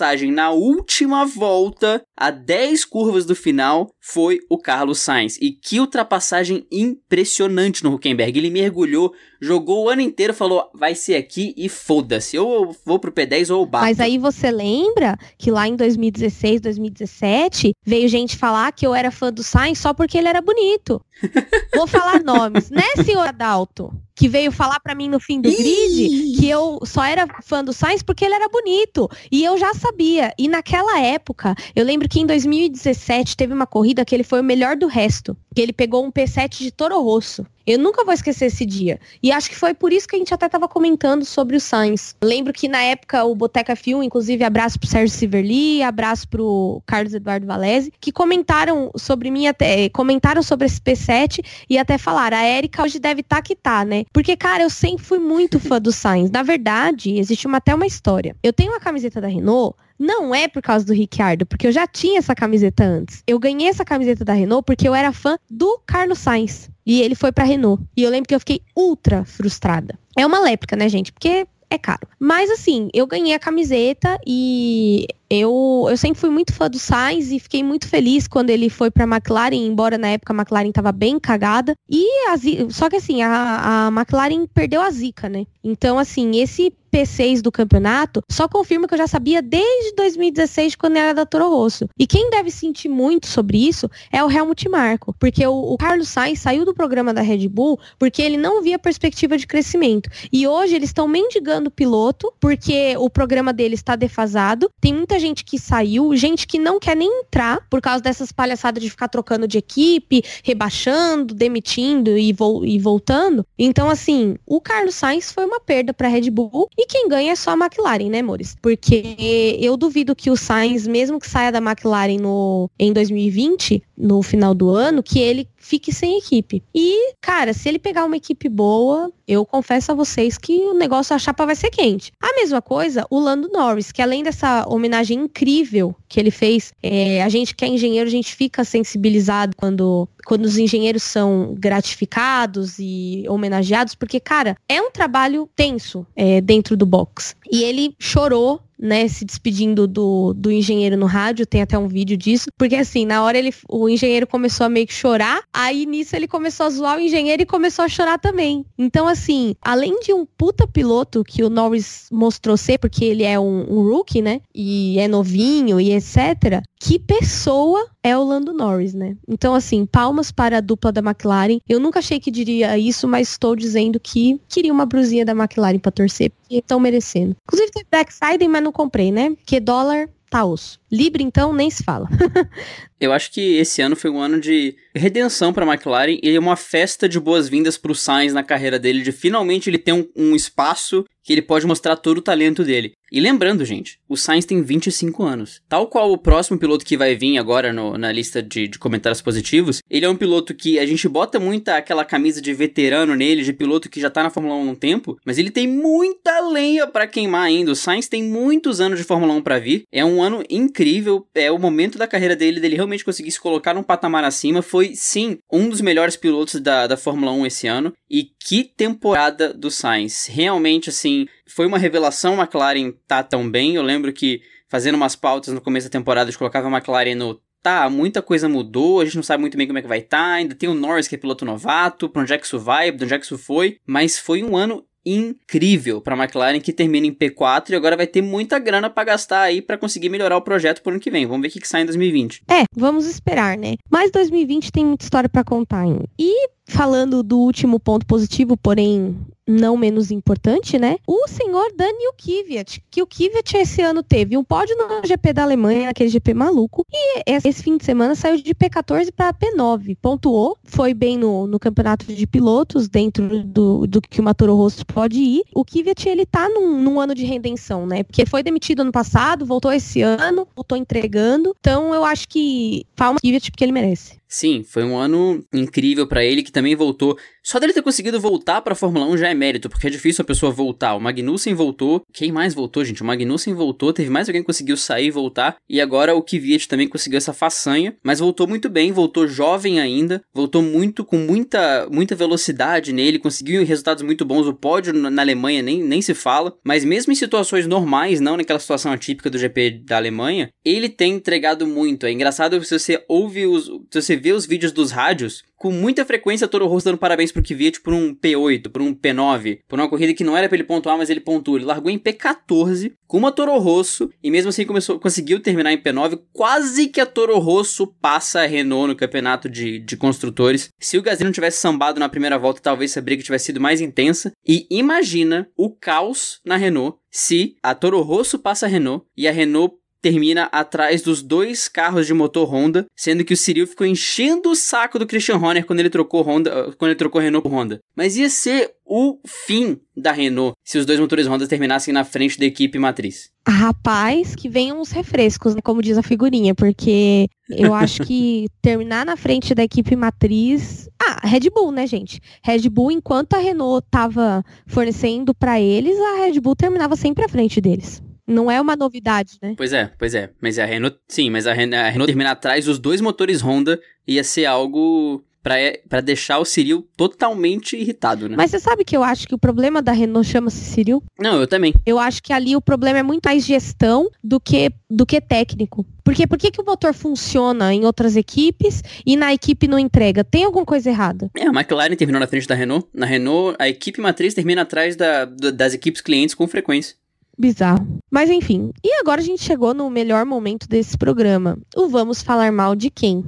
[0.00, 5.38] ultrapassagem na última volta, a 10 curvas do final, foi o Carlos Sainz.
[5.40, 8.38] E que ultrapassagem impressionante no Huckenberg.
[8.38, 12.38] Ele mergulhou, jogou o ano inteiro, falou: vai ser aqui e foda-se.
[12.38, 13.84] Ou eu vou pro P10 ou bato.
[13.84, 19.10] Mas aí você lembra que lá em 2016, 2017, veio gente falar que eu era
[19.10, 21.00] fã do Sainz só porque ele era bonito.
[21.74, 23.92] Vou falar nomes, né, senhor Adalto?
[24.14, 27.72] Que veio falar para mim no fim do grid que eu só era fã do
[27.72, 29.08] Sainz porque ele era bonito.
[29.30, 30.34] E eu já sabia.
[30.38, 34.44] E naquela época, eu lembro que em 2017 teve uma corrida que ele foi o
[34.44, 35.36] melhor do resto.
[35.54, 37.44] Que ele pegou um P7 de Toro Rosso.
[37.66, 38.98] Eu nunca vou esquecer esse dia.
[39.22, 42.16] E acho que foi por isso que a gente até estava comentando sobre o Sainz.
[42.22, 47.14] Lembro que na época o Boteca Film, inclusive abraço pro Sérgio Siverli, abraço pro Carlos
[47.14, 52.44] Eduardo Valese, que comentaram sobre mim até, comentaram sobre esse P7 e até falaram, a
[52.44, 54.04] Erika hoje deve estar tá que tá, né?
[54.12, 56.30] Porque, cara, eu sempre fui muito fã do Sainz.
[56.30, 58.34] Na verdade, existe uma, até uma história.
[58.42, 61.86] Eu tenho uma camiseta da Renault não é por causa do Ricciardo, porque eu já
[61.86, 63.22] tinha essa camiseta antes.
[63.26, 66.70] Eu ganhei essa camiseta da Renault porque eu era fã do Carlos Sainz.
[66.86, 67.82] E ele foi pra Renault.
[67.94, 69.98] E eu lembro que eu fiquei ultra frustrada.
[70.16, 71.12] É uma léplica, né, gente?
[71.12, 72.08] Porque é caro.
[72.18, 77.30] Mas assim, eu ganhei a camiseta e eu, eu sempre fui muito fã do Sainz
[77.30, 80.68] e fiquei muito feliz quando ele foi para a McLaren, embora na época a McLaren
[80.70, 81.74] estava bem cagada.
[81.88, 82.36] E a,
[82.68, 85.46] só que assim, a, a McLaren perdeu a zica, né?
[85.62, 90.96] Então, assim, esse P6 do campeonato só confirma que eu já sabia desde 2016, quando
[90.96, 91.88] era da Toro Rosso.
[91.98, 96.08] E quem deve sentir muito sobre isso é o Helmut Marko, porque o, o Carlos
[96.08, 100.10] Sainz saiu do programa da Red Bull porque ele não via perspectiva de crescimento.
[100.32, 104.70] E hoje eles estão mendigando piloto porque o programa dele está defasado.
[104.80, 108.82] Tem muita gente que saiu, gente que não quer nem entrar por causa dessas palhaçadas
[108.82, 113.46] de ficar trocando de equipe, rebaixando, demitindo e, vo e voltando.
[113.58, 117.32] Então, assim, o Carlos Sainz foi uma perda para a Red Bull e quem ganha
[117.32, 118.56] é só a McLaren, né, Mores?
[118.60, 124.22] Porque eu duvido que o Sainz, mesmo que saia da McLaren no, em 2020, no
[124.22, 126.62] final do ano, que ele fique sem equipe.
[126.74, 131.14] E, cara, se ele pegar uma equipe boa, eu confesso a vocês que o negócio,
[131.14, 132.10] a chapa vai ser quente.
[132.20, 137.22] A mesma coisa, o Lando Norris, que além dessa homenagem incrível que ele fez, é,
[137.22, 142.78] a gente que é engenheiro, a gente fica sensibilizado quando, quando os engenheiros são gratificados
[142.78, 147.36] e homenageados, porque, cara, é um trabalho tenso é, dentro do box.
[147.50, 152.16] E ele chorou né, se despedindo do, do engenheiro no rádio, tem até um vídeo
[152.16, 156.16] disso, porque assim, na hora ele, o engenheiro começou a meio que chorar, aí nisso
[156.16, 158.64] ele começou a zoar o engenheiro e começou a chorar também.
[158.78, 163.38] Então, assim, além de um puta piloto que o Norris mostrou ser, porque ele é
[163.38, 168.94] um, um rookie, né, e é novinho e etc., que pessoa é o Lando Norris,
[168.94, 169.14] né?
[169.28, 171.58] Então, assim, palmas para a dupla da McLaren.
[171.68, 175.78] Eu nunca achei que diria isso, mas estou dizendo que queria uma brusinha da McLaren
[175.78, 177.36] para torcer, porque estão merecendo.
[177.44, 179.30] Inclusive, tem Black Friday, mas não comprei, né?
[179.30, 180.80] Porque dólar tá osso.
[180.90, 182.08] Libra, então, nem se fala.
[183.00, 187.08] Eu acho que esse ano foi um ano de redenção para McLaren e uma festa
[187.08, 191.04] de boas-vindas para o Sainz na carreira dele, de finalmente ele ter um, um, espaço
[191.22, 192.92] que ele pode mostrar todo o talento dele.
[193.12, 195.60] E lembrando, gente, o Sainz tem 25 anos.
[195.68, 199.20] Tal qual o próximo piloto que vai vir agora no, na lista de, de, comentários
[199.20, 203.42] positivos, ele é um piloto que a gente bota muita aquela camisa de veterano nele,
[203.42, 206.40] de piloto que já tá na Fórmula 1 há um tempo, mas ele tem muita
[206.40, 207.72] lenha para queimar ainda.
[207.72, 209.82] O Sainz tem muitos anos de Fórmula 1 para vir.
[209.92, 213.74] É um ano incrível, é o momento da carreira dele, dele realmente conseguir se colocar
[213.74, 214.62] num patamar acima.
[214.62, 217.92] Foi, sim, um dos melhores pilotos da, da Fórmula 1 esse ano.
[218.08, 220.26] E que temporada do Sainz.
[220.26, 223.74] Realmente, assim, foi uma revelação a McLaren tá tão bem.
[223.74, 227.14] Eu lembro que fazendo umas pautas no começo da temporada, a gente colocava a McLaren
[227.14, 229.98] no tá, muita coisa mudou, a gente não sabe muito bem como é que vai
[229.98, 232.58] estar, tá, ainda tem o Norris que é piloto novato, pra onde é que isso
[232.58, 236.60] vai, pra onde é que isso foi, mas foi um ano incrível para a McLaren
[236.60, 240.08] que termina em P4 e agora vai ter muita grana para gastar aí para conseguir
[240.08, 241.26] melhorar o projeto por ano que vem.
[241.26, 242.42] Vamos ver o que, que sai em 2020.
[242.50, 243.76] É, vamos esperar, né?
[243.90, 246.04] Mas 2020 tem muita história para contar ainda.
[246.18, 249.16] E falando do último ponto positivo, porém
[249.50, 250.96] não menos importante, né?
[251.06, 255.42] O senhor Daniel Kvyat, que o Kvyat esse ano teve um pódio no GP da
[255.42, 260.56] Alemanha, aquele GP maluco, e esse fim de semana saiu de P14 para P9, pontuou,
[260.64, 265.18] foi bem no, no campeonato de pilotos, dentro do, do que o Toro Rosso pode
[265.18, 265.42] ir.
[265.54, 268.04] O Kvyat, ele tá num, num ano de redenção, né?
[268.04, 273.20] Porque foi demitido ano passado, voltou esse ano, voltou entregando, então eu acho que palmas
[273.20, 274.19] Kvyat porque ele merece.
[274.32, 277.18] Sim, foi um ano incrível para ele que também voltou.
[277.42, 280.24] Só dele ter conseguido voltar para Fórmula 1 já é mérito, porque é difícil a
[280.24, 280.94] pessoa voltar.
[280.94, 282.02] O Magnussen voltou.
[282.12, 283.02] Quem mais voltou, gente?
[283.02, 285.56] O Magnussen voltou, teve mais alguém que conseguiu sair e voltar.
[285.68, 290.22] E agora o Kvyat também conseguiu essa façanha, mas voltou muito bem, voltou jovem ainda,
[290.32, 294.46] voltou muito com muita muita velocidade nele, conseguiu resultados muito bons.
[294.46, 298.60] O pódio na Alemanha nem, nem se fala, mas mesmo em situações normais, não naquela
[298.60, 302.06] situação atípica do GP da Alemanha, ele tem entregado muito.
[302.06, 306.06] É engraçado se você ouve os se você vê os vídeos dos rádios, com muita
[306.06, 309.88] frequência Toro Rosso dando parabéns pro Kvyat por um P8, por um P9, por uma
[309.88, 311.58] corrida que não era pra ele pontuar, mas ele pontuou.
[311.58, 315.76] Ele largou em P14 com uma Toro Rosso e mesmo assim começou, conseguiu terminar em
[315.76, 316.18] P9.
[316.32, 320.70] Quase que a Toro Rosso passa a Renault no campeonato de, de construtores.
[320.80, 323.82] Se o Gasly não tivesse sambado na primeira volta, talvez essa briga tivesse sido mais
[323.82, 324.32] intensa.
[324.46, 329.32] E imagina o caos na Renault se a Toro Rosso passa a Renault e a
[329.32, 334.50] Renault termina atrás dos dois carros de motor Honda, sendo que o Cyril ficou enchendo
[334.50, 337.52] o saco do Christian Horner quando ele trocou Honda, uh, quando ele trocou Renault por
[337.54, 337.80] Honda.
[337.94, 342.38] Mas ia ser o fim da Renault se os dois motores Honda terminassem na frente
[342.38, 343.30] da equipe matriz.
[343.46, 349.04] Rapaz, que venham os refrescos, né, como diz a figurinha, porque eu acho que terminar
[349.04, 350.88] na frente da equipe matriz.
[351.00, 352.20] Ah, Red Bull, né, gente?
[352.42, 357.28] Red Bull, enquanto a Renault estava fornecendo para eles, a Red Bull terminava sempre à
[357.28, 358.02] frente deles.
[358.30, 359.54] Não é uma novidade, né?
[359.56, 360.30] Pois é, pois é.
[360.40, 363.80] Mas a Renault, sim, mas a Renault, a Renault terminar atrás dos dois motores Honda
[364.06, 368.36] ia ser algo para deixar o Cyril totalmente irritado, né?
[368.36, 371.02] Mas você sabe que eu acho que o problema da Renault chama-se Cyril?
[371.18, 371.74] Não, eu também.
[371.86, 375.86] Eu acho que ali o problema é muito mais gestão do que, do que técnico.
[376.04, 380.22] Porque por que, que o motor funciona em outras equipes e na equipe não entrega?
[380.22, 381.30] Tem alguma coisa errada?
[381.34, 382.86] É, a McLaren terminou na frente da Renault.
[382.92, 386.96] Na Renault, a equipe matriz termina atrás da, das equipes clientes com frequência.
[387.40, 387.98] Bizarro.
[388.10, 391.56] Mas enfim, e agora a gente chegou no melhor momento desse programa.
[391.74, 393.24] O Vamos Falar Mal de quem?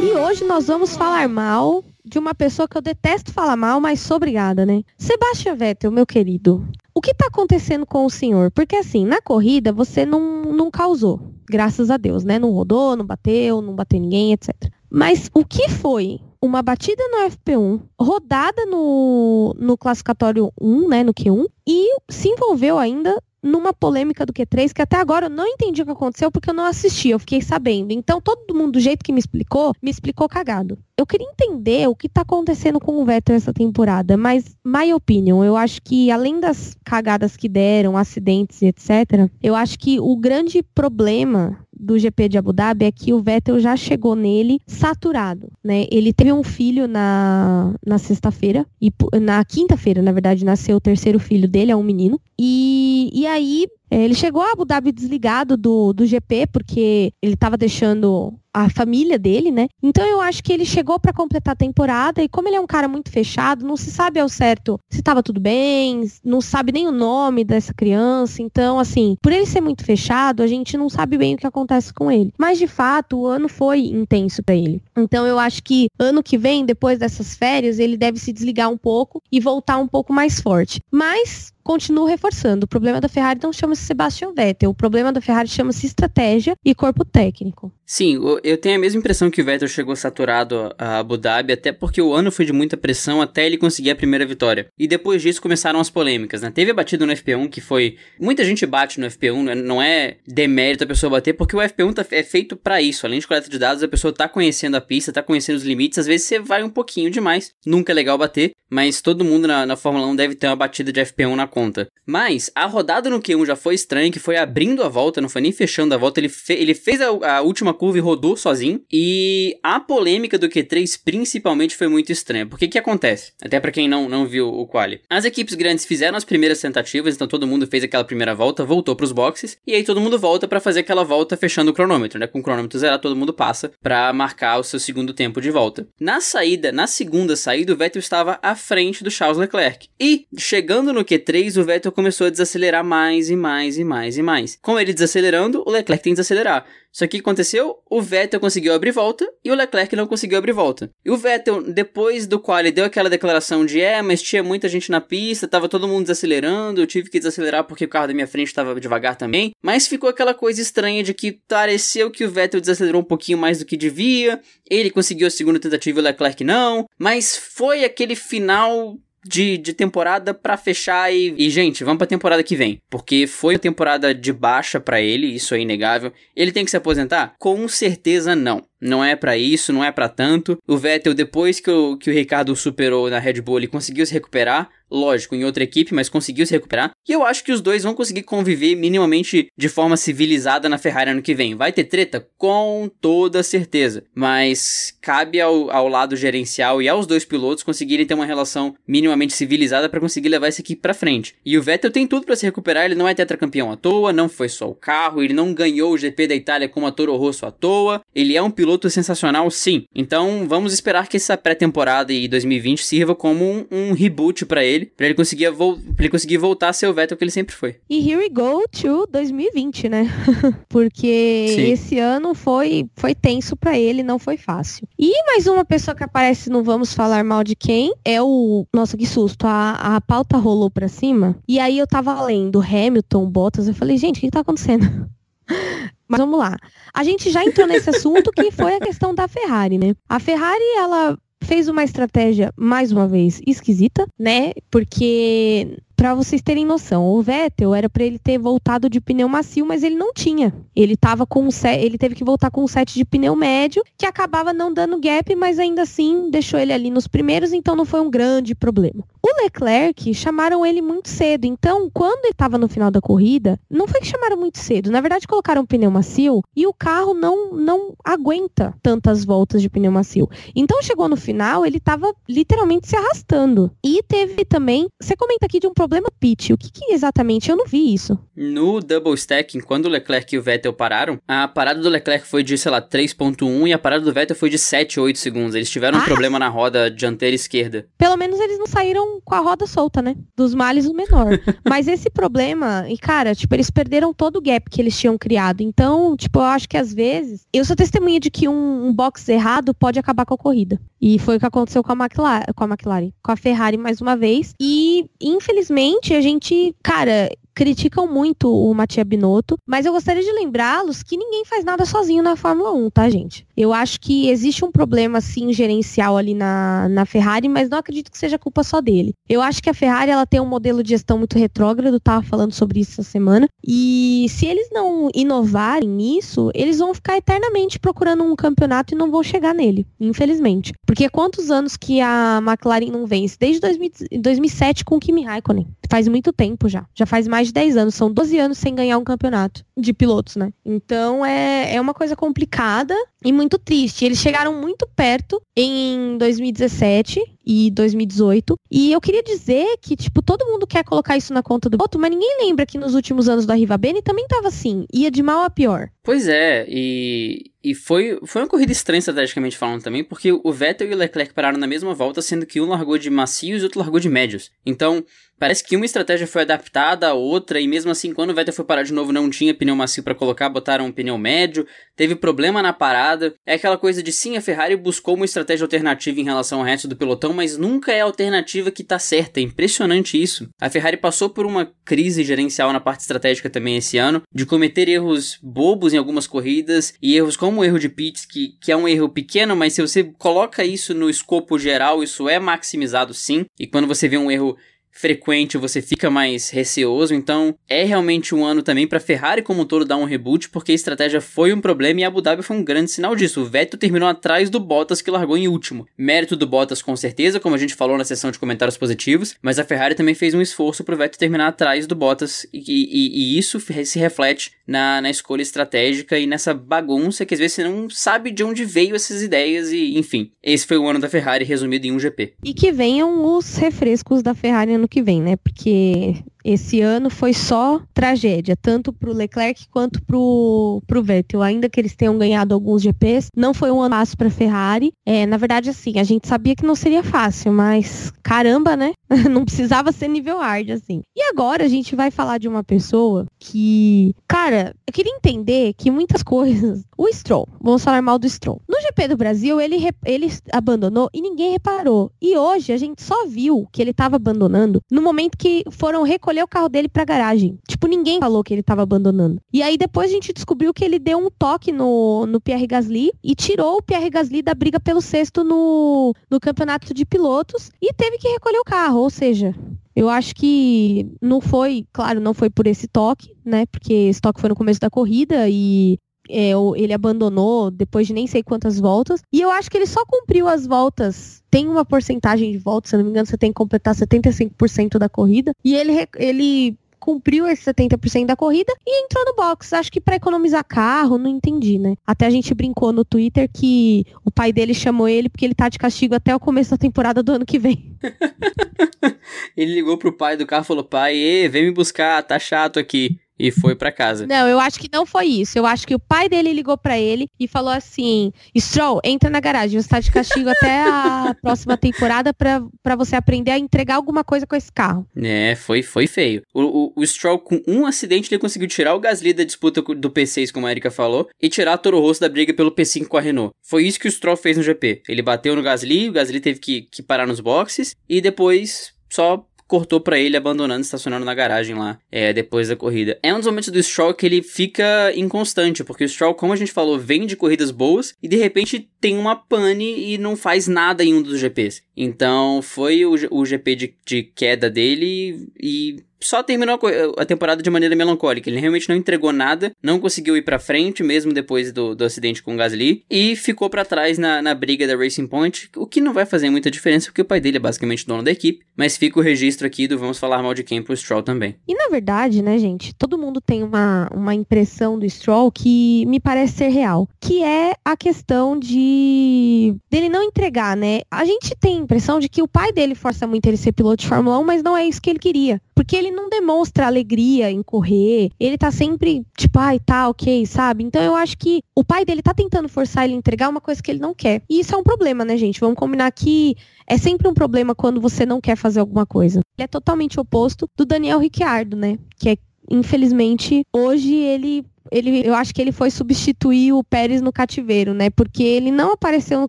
[0.00, 4.00] E hoje nós vamos falar mal de uma pessoa que eu detesto falar mal, mas
[4.00, 4.82] sou obrigada, né?
[4.98, 6.66] Sebastian Vettel, meu querido.
[6.92, 8.50] O que tá acontecendo com o senhor?
[8.50, 12.38] Porque assim, na corrida você não, não causou, graças a Deus, né?
[12.38, 14.50] Não rodou, não bateu, não bateu ninguém, etc.
[14.90, 21.14] Mas o que foi uma batida no FP1, rodada no, no classificatório 1, né, no
[21.14, 25.82] Q1, e se envolveu ainda numa polêmica do Q3 que até agora eu não entendi
[25.82, 27.92] o que aconteceu porque eu não assisti, eu fiquei sabendo.
[27.92, 30.78] Então todo mundo do jeito que me explicou, me explicou cagado.
[30.96, 35.42] Eu queria entender o que tá acontecendo com o Vettel essa temporada, mas my opinion,
[35.42, 40.14] eu acho que além das cagadas que deram, acidentes e etc, eu acho que o
[40.16, 45.50] grande problema do GP de Abu Dhabi é que o Vettel já chegou nele saturado,
[45.64, 45.86] né?
[45.90, 51.18] Ele teve um filho na, na sexta-feira e na quinta-feira, na verdade, nasceu o terceiro
[51.18, 52.20] filho dele, é um menino.
[52.38, 57.34] E, e aí é, ele chegou a Abu Dhabi desligado do, do GP, porque ele
[57.34, 59.68] estava deixando a família dele, né?
[59.82, 62.66] Então eu acho que ele chegou para completar a temporada e como ele é um
[62.66, 66.86] cara muito fechado, não se sabe ao certo se estava tudo bem, não sabe nem
[66.86, 68.42] o nome dessa criança.
[68.42, 71.92] Então, assim, por ele ser muito fechado, a gente não sabe bem o que acontece
[71.92, 72.32] com ele.
[72.36, 74.82] Mas de fato, o ano foi intenso para ele.
[74.96, 78.76] Então eu acho que ano que vem, depois dessas férias, ele deve se desligar um
[78.76, 80.80] pouco e voltar um pouco mais forte.
[80.90, 85.48] Mas continuo reforçando, o problema da Ferrari não chama-se Sebastian Vettel, o problema da Ferrari
[85.48, 87.72] chama-se estratégia e corpo técnico.
[87.84, 91.72] Sim, eu tenho a mesma impressão que o Vettel chegou saturado a Abu Dhabi, até
[91.72, 94.68] porque o ano foi de muita pressão até ele conseguir a primeira vitória.
[94.78, 96.52] E depois disso começaram as polêmicas, né?
[96.52, 97.96] Teve a batida no FP1 que foi.
[98.20, 99.54] Muita gente bate no FP1, né?
[99.56, 103.06] não é demérito a pessoa bater, porque o FP1 tá, é feito para isso.
[103.06, 105.98] Além de coleta de dados, a pessoa tá conhecendo a pista, tá conhecendo os limites.
[105.98, 109.66] Às vezes você vai um pouquinho demais, nunca é legal bater, mas todo mundo na,
[109.66, 111.88] na Fórmula 1 deve ter uma batida de FP1 na conta.
[112.06, 115.42] Mas a rodada no Q1 já foi estranha, que foi abrindo a volta, não foi
[115.42, 118.82] nem fechando a volta, ele, fe ele fez a, a última curva e rodou sozinho.
[118.90, 122.46] E a polêmica do Q3 principalmente foi muito estranha.
[122.46, 123.32] Porque que acontece?
[123.42, 125.00] Até para quem não, não viu o quali.
[125.10, 128.96] As equipes grandes fizeram as primeiras tentativas, então todo mundo fez aquela primeira volta, voltou
[128.96, 132.18] para os boxes, e aí todo mundo volta para fazer aquela volta fechando o cronômetro,
[132.18, 132.26] né?
[132.26, 135.86] Com o cronômetro zerado, todo mundo passa para marcar o seu segundo tempo de volta.
[136.00, 139.88] Na saída, na segunda saída, o Vettel estava à frente do Charles Leclerc.
[139.98, 144.22] E chegando no Q3, o Vettel começou a desacelerar mais e mais e mais e
[144.22, 144.58] mais.
[144.60, 146.66] Com ele desacelerando, o Leclerc tem que desacelerar.
[146.92, 147.76] Só que o que aconteceu?
[147.88, 150.90] O Vettel conseguiu abrir volta e o Leclerc não conseguiu abrir volta.
[151.04, 154.68] E o Vettel, depois do qual ele deu aquela declaração de é, mas tinha muita
[154.68, 158.14] gente na pista, tava todo mundo desacelerando, eu tive que desacelerar porque o carro da
[158.14, 159.52] minha frente estava devagar também.
[159.62, 163.58] Mas ficou aquela coisa estranha de que pareceu que o Vettel desacelerou um pouquinho mais
[163.58, 168.16] do que devia, ele conseguiu a segunda tentativa e o Leclerc não, mas foi aquele
[168.16, 172.80] final de, de temporada para fechar e, e, gente, vamos pra temporada que vem.
[172.88, 176.12] Porque foi uma temporada de baixa para ele, isso é inegável.
[176.34, 177.34] Ele tem que se aposentar?
[177.38, 178.64] Com certeza não.
[178.80, 180.58] Não é para isso, não é para tanto.
[180.66, 184.14] O Vettel, depois que o, que o Ricardo superou na Red Bull, ele conseguiu se
[184.14, 186.90] recuperar lógico, em outra equipe, mas conseguiu se recuperar.
[187.08, 191.10] E eu acho que os dois vão conseguir conviver minimamente de forma civilizada na Ferrari
[191.10, 191.54] ano que vem.
[191.54, 192.26] Vai ter treta?
[192.36, 194.04] Com toda certeza.
[194.14, 199.32] Mas cabe ao, ao lado gerencial e aos dois pilotos conseguirem ter uma relação minimamente
[199.32, 201.34] civilizada para conseguir levar essa equipe para frente.
[201.44, 204.28] E o Vettel tem tudo para se recuperar, ele não é tetracampeão à toa, não
[204.28, 207.46] foi só o carro, ele não ganhou o GP da Itália como a Toro Rosso
[207.46, 208.02] à toa.
[208.14, 209.84] Ele é um piloto sensacional, sim.
[209.94, 214.79] Então vamos esperar que essa pré-temporada e 2020 sirva como um, um reboot para ele
[214.80, 217.54] ele, pra ele conseguir, pra ele conseguir voltar a ser o Vettel que ele sempre
[217.54, 217.76] foi.
[217.88, 220.08] E here we go to 2020, né?
[220.68, 221.72] Porque Sim.
[221.72, 224.86] esse ano foi, foi tenso para ele, não foi fácil.
[224.98, 228.66] E mais uma pessoa que aparece no Vamos Falar Mal de Quem é o.
[228.74, 229.46] Nossa, que susto.
[229.46, 231.36] A, a pauta rolou pra cima.
[231.46, 233.68] E aí eu tava lendo Hamilton, Bottas.
[233.68, 235.08] Eu falei, gente, o que tá acontecendo?
[236.08, 236.56] Mas vamos lá.
[236.92, 239.94] A gente já entrou nesse assunto que foi a questão da Ferrari, né?
[240.08, 244.52] A Ferrari, ela fez uma estratégia, mais uma vez, esquisita, né?
[244.70, 249.66] Porque para vocês terem noção, o Vettel era para ele ter voltado de pneu macio,
[249.66, 250.50] mas ele não tinha.
[250.74, 253.82] Ele tava com um set, ele teve que voltar com um set de pneu médio,
[253.98, 257.84] que acabava não dando gap, mas ainda assim deixou ele ali nos primeiros, então não
[257.84, 259.04] foi um grande problema.
[259.22, 261.44] O Leclerc chamaram ele muito cedo.
[261.44, 264.90] Então, quando ele estava no final da corrida, não foi que chamaram muito cedo.
[264.90, 269.68] Na verdade, colocaram um pneu macio e o carro não, não aguenta tantas voltas de
[269.68, 270.28] pneu macio.
[270.56, 273.70] Então, chegou no final, ele estava literalmente se arrastando.
[273.84, 274.88] E teve também.
[275.00, 276.52] Você comenta aqui de um problema pit.
[276.52, 277.50] O que, que exatamente?
[277.50, 278.18] Eu não vi isso.
[278.34, 282.42] No double stacking, quando o Leclerc e o Vettel pararam, a parada do Leclerc foi
[282.42, 285.54] de, sei lá, 3.1 e a parada do Vettel foi de 7, 8 segundos.
[285.54, 286.02] Eles tiveram ah.
[286.02, 287.86] um problema na roda dianteira esquerda.
[287.98, 290.16] Pelo menos eles não saíram com a roda solta, né?
[290.36, 291.30] Dos males o menor.
[291.66, 295.62] Mas esse problema, e cara, tipo, eles perderam todo o gap que eles tinham criado.
[295.62, 299.28] Então, tipo, eu acho que às vezes, eu sou testemunha de que um, um box
[299.28, 300.80] errado pode acabar com a corrida.
[301.00, 304.00] E foi o que aconteceu com a McLaren, com a McLaren, com a Ferrari mais
[304.00, 304.54] uma vez.
[304.60, 307.30] E, infelizmente, a gente, cara,
[307.60, 312.22] criticam muito o Mattia Binotto, mas eu gostaria de lembrá-los que ninguém faz nada sozinho
[312.22, 313.46] na Fórmula 1, tá, gente?
[313.54, 318.10] Eu acho que existe um problema, assim, gerencial ali na, na Ferrari, mas não acredito
[318.10, 319.12] que seja culpa só dele.
[319.28, 322.54] Eu acho que a Ferrari, ela tem um modelo de gestão muito retrógrado, tava falando
[322.54, 328.24] sobre isso essa semana, e se eles não inovarem nisso, eles vão ficar eternamente procurando
[328.24, 330.72] um campeonato e não vão chegar nele, infelizmente.
[330.86, 333.36] Porque quantos anos que a McLaren não vence?
[333.38, 335.68] Desde 2000, 2007 com o Kimi Raikkonen.
[335.90, 336.86] Faz muito tempo já.
[336.94, 340.36] Já faz mais de 10 anos, são 12 anos sem ganhar um campeonato de pilotos,
[340.36, 340.52] né?
[340.64, 342.94] Então é, é uma coisa complicada
[343.24, 344.04] e muito triste.
[344.04, 348.54] Eles chegaram muito perto em 2017 e 2018.
[348.70, 351.98] E eu queria dizer que, tipo, todo mundo quer colocar isso na conta do voto,
[351.98, 355.22] mas ninguém lembra que nos últimos anos da Riva Bene também tava assim, ia de
[355.22, 355.88] mal a pior.
[356.02, 360.90] Pois é, e, e foi, foi uma corrida estranha estrategicamente falando também, porque o Vettel
[360.90, 363.80] e o Leclerc pararam na mesma volta, sendo que um largou de macios e outro
[363.80, 364.50] largou de médios.
[364.64, 365.04] Então,
[365.40, 368.64] parece que uma estratégia foi adaptada à outra, e mesmo assim, quando o Vettel foi
[368.64, 371.66] parar de novo, não tinha pneu macio para colocar, botaram um pneu médio,
[371.96, 373.34] teve problema na parada.
[373.46, 376.86] É aquela coisa de sim, a Ferrari buscou uma estratégia alternativa em relação ao resto
[376.86, 379.40] do pelotão, mas nunca é a alternativa que tá certa.
[379.40, 380.46] É impressionante isso.
[380.60, 384.88] A Ferrari passou por uma crise gerencial na parte estratégica também esse ano, de cometer
[384.90, 388.76] erros bobos em algumas corridas e erros como o erro de pits, que, que é
[388.76, 393.46] um erro pequeno, mas se você coloca isso no escopo geral, isso é maximizado sim.
[393.58, 394.56] E quando você vê um erro
[395.00, 397.14] frequente, você fica mais receoso.
[397.14, 400.72] Então, é realmente um ano também para Ferrari como um todo dar um reboot, porque
[400.72, 403.40] a estratégia foi um problema e Abu Dhabi foi um grande sinal disso.
[403.40, 405.86] O Vettel terminou atrás do Bottas que largou em último.
[405.96, 409.58] Mérito do Bottas com certeza, como a gente falou na sessão de comentários positivos, mas
[409.58, 413.38] a Ferrari também fez um esforço pro Vettel terminar atrás do Bottas e, e, e
[413.38, 417.88] isso se reflete na, na escolha estratégica e nessa bagunça que às vezes você não
[417.88, 421.86] sabe de onde veio essas ideias e, enfim, esse foi o ano da Ferrari resumido
[421.86, 422.34] em um GP.
[422.44, 425.36] E que venham os refrescos da Ferrari ano que vem, né?
[425.36, 431.42] Porque esse ano foi só tragédia, tanto para o Leclerc quanto para o Vettel.
[431.42, 434.92] Ainda que eles tenham ganhado alguns GPs, não foi um ano fácil para a Ferrari.
[435.06, 438.92] É, na verdade, assim, a gente sabia que não seria fácil, mas caramba, né?
[439.30, 441.02] não precisava ser nível hard, assim.
[441.16, 445.90] E agora a gente vai falar de uma pessoa que, cara, eu queria entender que
[445.90, 446.82] muitas coisas.
[446.96, 448.60] O Stroll, vamos falar mal do Stroll.
[448.68, 452.10] No GP do Brasil, ele, ele abandonou e ninguém reparou.
[452.20, 456.29] E hoje a gente só viu que ele estava abandonando no momento que foram recolher
[456.30, 457.58] recolher o carro dele pra garagem.
[457.68, 459.40] Tipo, ninguém falou que ele tava abandonando.
[459.52, 463.10] E aí depois a gente descobriu que ele deu um toque no, no Pierre Gasly
[463.22, 467.92] e tirou o Pierre Gasly da briga pelo sexto no, no campeonato de pilotos e
[467.92, 469.00] teve que recolher o carro.
[469.00, 469.54] Ou seja,
[469.94, 473.66] eu acho que não foi, claro, não foi por esse toque, né?
[473.66, 475.98] Porque esse toque foi no começo da corrida e
[476.30, 479.22] é, ele abandonou depois de nem sei quantas voltas.
[479.32, 482.96] E eu acho que ele só cumpriu as voltas tem uma porcentagem de voltas, se
[482.96, 485.52] não me engano, você tem que completar 75% da corrida.
[485.64, 489.72] E ele, ele cumpriu esse 70% da corrida e entrou no box.
[489.72, 491.96] Acho que para economizar carro, não entendi, né?
[492.06, 495.68] Até a gente brincou no Twitter que o pai dele chamou ele porque ele tá
[495.68, 497.96] de castigo até o começo da temporada do ano que vem.
[499.56, 503.18] ele ligou pro pai do carro e falou: pai, vem me buscar, tá chato aqui
[503.40, 504.26] e foi para casa.
[504.26, 505.58] Não, eu acho que não foi isso.
[505.58, 509.40] Eu acho que o pai dele ligou para ele e falou assim: Stroll, entra na
[509.40, 514.22] garagem, você tá de castigo até a próxima temporada para você aprender a entregar alguma
[514.22, 515.06] coisa com esse carro.
[515.16, 516.42] É, foi, foi feio.
[516.52, 520.10] O, o, o, Stroll, com um acidente, ele conseguiu tirar o Gasly da disputa do
[520.10, 523.16] P6, como a Erika falou, e tirar a Toro Rosso da briga pelo P5 com
[523.16, 523.54] a Renault.
[523.62, 525.02] Foi isso que o Stroll fez no GP.
[525.08, 529.44] Ele bateu no Gasly, o Gasly teve que, que parar nos boxes e depois só
[529.70, 533.16] cortou para ele abandonando, estacionando na garagem lá, é, depois da corrida.
[533.22, 536.56] É um dos momentos do Stroll que ele fica inconstante, porque o Stroll, como a
[536.56, 540.66] gente falou, vem de corridas boas e de repente tem uma pane e não faz
[540.66, 541.84] nada em um dos GPs.
[542.02, 547.62] Então foi o, o GP de, de queda dele e só terminou a, a, temporada
[547.62, 548.48] de maneira melancólica.
[548.48, 552.42] Ele realmente não entregou nada, não conseguiu ir para frente, mesmo depois do, do acidente
[552.42, 556.00] com o Gasly, e ficou para trás na, na briga da Racing Point, o que
[556.00, 558.96] não vai fazer muita diferença, porque o pai dele é basicamente dono da equipe, mas
[558.96, 561.56] fica o registro aqui do vamos falar mal de quem pro Stroll também.
[561.66, 566.20] E na verdade, né, gente, todo mundo tem uma, uma impressão do Stroll que me
[566.20, 571.00] parece ser real, que é a questão de dele não entregar, né?
[571.10, 574.08] A gente tem impressão de que o pai dele força muito ele ser piloto de
[574.08, 575.60] Fórmula 1, mas não é isso que ele queria.
[575.74, 580.84] Porque ele não demonstra alegria em correr, ele tá sempre tipo, ai, tá, ok, sabe?
[580.84, 583.82] Então eu acho que o pai dele tá tentando forçar ele a entregar uma coisa
[583.82, 584.40] que ele não quer.
[584.48, 585.58] E isso é um problema, né, gente?
[585.58, 589.40] Vamos combinar que é sempre um problema quando você não quer fazer alguma coisa.
[589.58, 591.98] Ele é totalmente oposto do Daniel Ricciardo, né?
[592.20, 592.36] Que é,
[592.70, 598.10] infelizmente, hoje ele ele, eu acho que ele foi substituir o Pérez no cativeiro, né?
[598.10, 599.48] Porque ele não apareceu no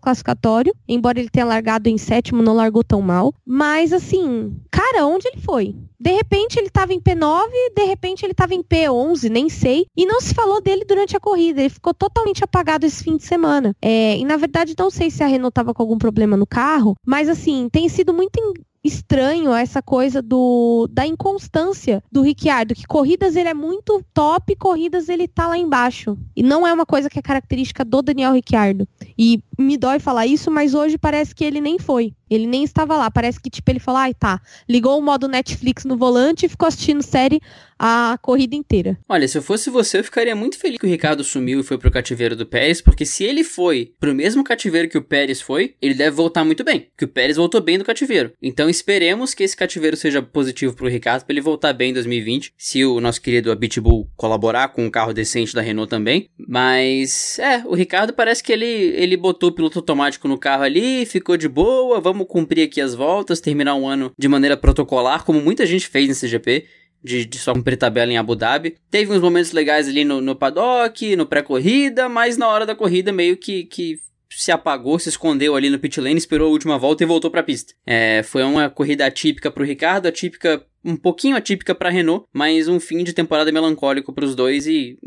[0.00, 3.34] classificatório, embora ele tenha largado em sétimo, não largou tão mal.
[3.46, 5.74] Mas assim, cara, onde ele foi?
[5.98, 9.86] De repente ele estava em P9, de repente ele estava em P11, nem sei.
[9.96, 11.60] E não se falou dele durante a corrida.
[11.60, 13.72] Ele ficou totalmente apagado esse fim de semana.
[13.80, 16.96] É, e na verdade, não sei se a Renault estava com algum problema no carro,
[17.06, 18.36] mas assim, tem sido muito
[18.84, 25.08] estranho essa coisa do da inconstância do Ricciardo, que corridas ele é muito top, corridas
[25.08, 26.18] ele tá lá embaixo.
[26.36, 28.88] E não é uma coisa que é característica do Daniel Ricciardo.
[29.16, 32.12] E me dói falar isso, mas hoje parece que ele nem foi.
[32.28, 33.10] Ele nem estava lá.
[33.10, 34.40] Parece que, tipo, ele falou, ai, tá.
[34.66, 37.40] Ligou o modo Netflix no volante e ficou assistindo série
[37.78, 38.98] a corrida inteira.
[39.08, 41.76] Olha, se eu fosse você, eu ficaria muito feliz que o Ricardo sumiu e foi
[41.76, 45.74] pro cativeiro do Pérez, porque se ele foi pro mesmo cativeiro que o Pérez foi,
[45.82, 46.88] ele deve voltar muito bem.
[46.96, 48.32] Que o Pérez voltou bem do cativeiro.
[48.40, 52.52] Então esperemos que esse cativeiro seja positivo pro Ricardo, pra ele voltar bem em 2020.
[52.56, 56.28] Se o nosso querido Abitbull colaborar com um carro decente da Renault também.
[56.48, 61.06] Mas, é, o Ricardo parece que ele, ele botou o piloto automático no carro ali,
[61.06, 65.40] ficou de boa, vamos cumprir aqui as voltas, terminar um ano de maneira protocolar, como
[65.40, 66.66] muita gente fez nesse GP
[67.02, 68.76] de, de só cumprir tabela em Abu Dhabi.
[68.90, 73.12] Teve uns momentos legais ali no, no paddock, no pré-corrida, mas na hora da corrida
[73.12, 73.98] meio que, que
[74.36, 77.40] se apagou, se escondeu ali no pit lane, esperou a última volta e voltou para
[77.40, 77.74] a pista.
[77.86, 82.68] É, foi uma corrida atípica para o Ricardo, atípica um pouquinho atípica para Renault, mas
[82.68, 84.98] um fim de temporada melancólico para os dois e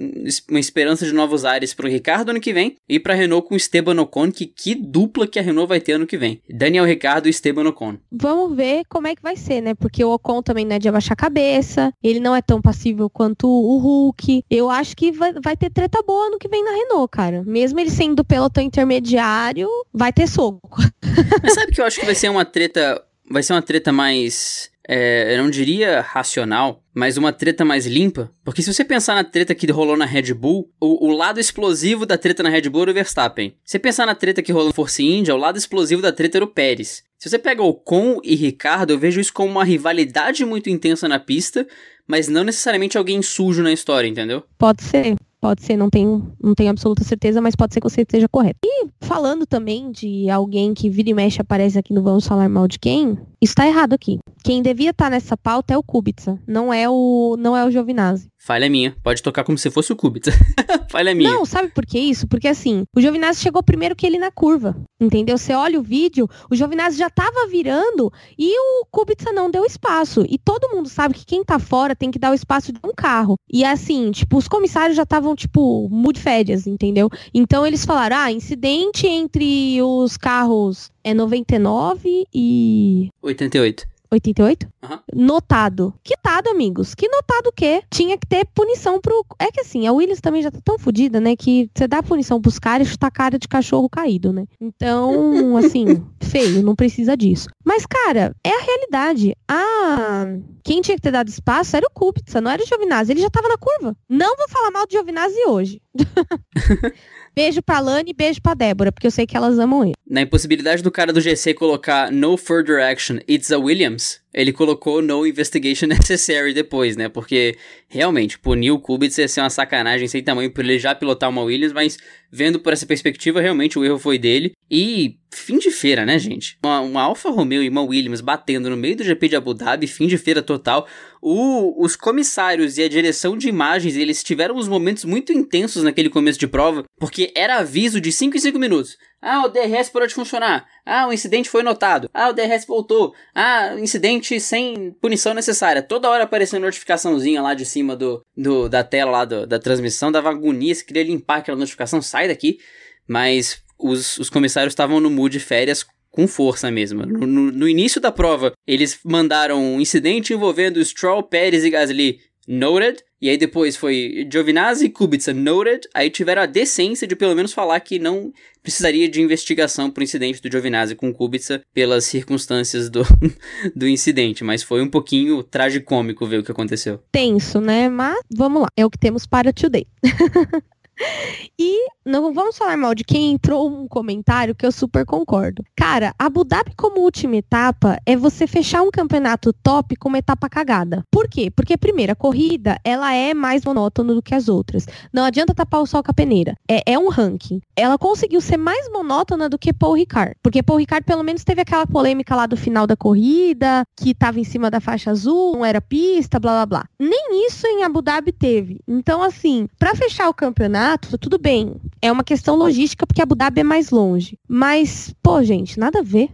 [0.50, 3.56] uma esperança de novos ares para o Ricardo ano que vem e para Renault com
[3.56, 6.42] Esteban Ocon, que que dupla que a Renault vai ter ano que vem.
[6.50, 7.98] Daniel Ricardo e Esteban Ocon.
[8.12, 9.74] Vamos ver como é que vai ser, né?
[9.74, 13.10] Porque o Ocon também não é de abaixar a cabeça, ele não é tão passível
[13.10, 14.44] quanto o Hulk.
[14.50, 17.44] Eu acho que vai, vai ter treta boa ano que vem na Renault, cara.
[17.46, 20.82] Mesmo ele sendo pelotão intermediário, vai ter soco.
[21.44, 24.70] Mas sabe que eu acho que vai ser uma treta, vai ser uma treta mais
[24.88, 28.32] é, eu não diria racional, mas uma treta mais limpa.
[28.44, 32.06] Porque se você pensar na treta que rolou na Red Bull, o, o lado explosivo
[32.06, 33.56] da treta na Red Bull era o Verstappen.
[33.64, 36.38] Se você pensar na treta que rolou na Force India, o lado explosivo da treta
[36.38, 37.04] era o Pérez.
[37.18, 41.08] Se você pega o Con e Ricardo, eu vejo isso como uma rivalidade muito intensa
[41.08, 41.66] na pista,
[42.08, 44.44] mas não necessariamente alguém sujo na história, entendeu?
[44.58, 45.16] Pode ser.
[45.46, 48.58] Pode ser, não tenho, não tenho absoluta certeza, mas pode ser que você esteja correto.
[48.66, 52.68] E falando também de alguém que vira e mexe aparece aqui no Vamos Falar Mal
[52.68, 54.18] de Quem, isso tá errado aqui.
[54.44, 58.28] Quem devia estar nessa pauta é o Kubica, não é o, não é o Giovinazzi.
[58.46, 58.96] Falha minha.
[59.02, 60.32] Pode tocar como se fosse o Kubica.
[60.92, 61.32] Falha minha.
[61.32, 62.28] Não, sabe por que isso?
[62.28, 64.78] Porque assim, o Giovinazzi chegou primeiro que ele na curva.
[65.02, 65.36] Entendeu?
[65.36, 70.24] Você olha o vídeo, o Giovinazzi já tava virando e o Kubica não deu espaço.
[70.30, 72.94] E todo mundo sabe que quem tá fora tem que dar o espaço de um
[72.96, 73.36] carro.
[73.52, 77.10] E assim, tipo, os comissários já estavam, tipo, muito férias, entendeu?
[77.34, 83.10] Então eles falaram: ah, incidente entre os carros é 99 e.
[83.24, 83.95] 88.
[84.12, 84.68] 88?
[84.84, 85.00] Uhum.
[85.14, 85.94] Notado.
[86.04, 86.94] Quitado, amigos.
[86.96, 87.84] Que notado o quê?
[87.90, 89.26] Tinha que ter punição pro.
[89.40, 91.36] É que assim, a Williams também já tá tão fodida, né?
[91.36, 94.46] Que você dá punição pros caras e chutar cara de cachorro caído, né?
[94.60, 97.50] Então, assim, feio, não precisa disso.
[97.64, 99.36] Mas, cara, é a realidade.
[99.48, 100.26] Ah,
[100.64, 103.12] quem tinha que ter dado espaço era o Kubica, não era o Giovinazzi.
[103.12, 103.96] Ele já tava na curva.
[104.10, 105.82] Não vou falar mal do Giovinazzi hoje.
[107.36, 109.94] Beijo pra Lani e beijo pra Débora, porque eu sei que elas amam ele.
[110.08, 115.02] Na impossibilidade do cara do GC colocar no further action, it's a Williams, ele colocou
[115.02, 117.10] no investigation necessary depois, né?
[117.10, 117.58] Porque
[117.90, 121.42] realmente, punir o Kubica ia ser uma sacanagem sem tamanho por ele já pilotar uma
[121.42, 121.98] Williams, mas
[122.36, 124.52] vendo por essa perspectiva, realmente o erro foi dele.
[124.70, 126.58] E fim de feira, né, gente?
[126.64, 129.88] Uma, uma Alfa Romeo e uma Williams batendo no meio do GP de Abu Dhabi,
[129.88, 130.86] fim de feira total.
[131.22, 136.10] O, os comissários e a direção de imagens, eles tiveram uns momentos muito intensos naquele
[136.10, 138.98] começo de prova, porque era aviso de 5 em 5 minutos.
[139.22, 140.68] Ah, o DRS parou de funcionar.
[140.86, 142.10] Ah, o incidente foi notado.
[142.14, 143.14] Ah, o DRS voltou.
[143.34, 145.82] Ah, incidente sem punição necessária.
[145.82, 150.12] Toda hora aparecendo notificaçãozinha lá de cima do, do da tela lá do, da transmissão.
[150.12, 152.60] Dava agonia, se queria limpar aquela notificação, sai daqui.
[153.08, 157.06] Mas os, os comissários estavam no mood férias com força mesmo.
[157.06, 162.20] No, no, no início da prova, eles mandaram um incidente envolvendo Stroll, Pérez e Gasly
[162.48, 163.04] noted.
[163.22, 165.88] E aí depois foi Giovinazzi e Kubica noted.
[165.94, 168.32] Aí tiveram a decência de pelo menos falar que não
[168.62, 173.04] precisaria de investigação por incidente do Giovinazzi com Kubica pelas circunstâncias do,
[173.76, 174.44] do incidente.
[174.44, 177.00] Mas foi um pouquinho tragicômico ver o que aconteceu.
[177.12, 177.90] Tenso, né?
[177.90, 178.68] Mas vamos lá.
[178.78, 179.88] É o que temos para today.
[181.58, 185.64] E não vamos falar mal de quem entrou um comentário que eu super concordo.
[185.76, 190.50] Cara, Abu Dhabi como última etapa é você fechar um campeonato top com uma etapa
[190.50, 191.04] cagada.
[191.10, 191.50] Por quê?
[191.50, 194.86] Porque, a corrida, ela é mais monótona do que as outras.
[195.14, 196.56] Não adianta tapar o sol com a peneira.
[196.70, 197.62] É, é um ranking.
[197.76, 200.36] Ela conseguiu ser mais monótona do que Paul Ricard.
[200.44, 204.40] Porque Paul Ricard, pelo menos, teve aquela polêmica lá do final da corrida, que tava
[204.40, 206.86] em cima da faixa azul, não era pista, blá blá blá.
[207.00, 208.82] Nem isso em Abu Dhabi teve.
[208.88, 210.85] Então, assim, para fechar o campeonato,
[211.20, 211.76] tudo bem.
[212.02, 214.38] É uma questão logística porque Abu Dhabi é mais longe.
[214.48, 216.30] Mas, pô, gente, nada a ver.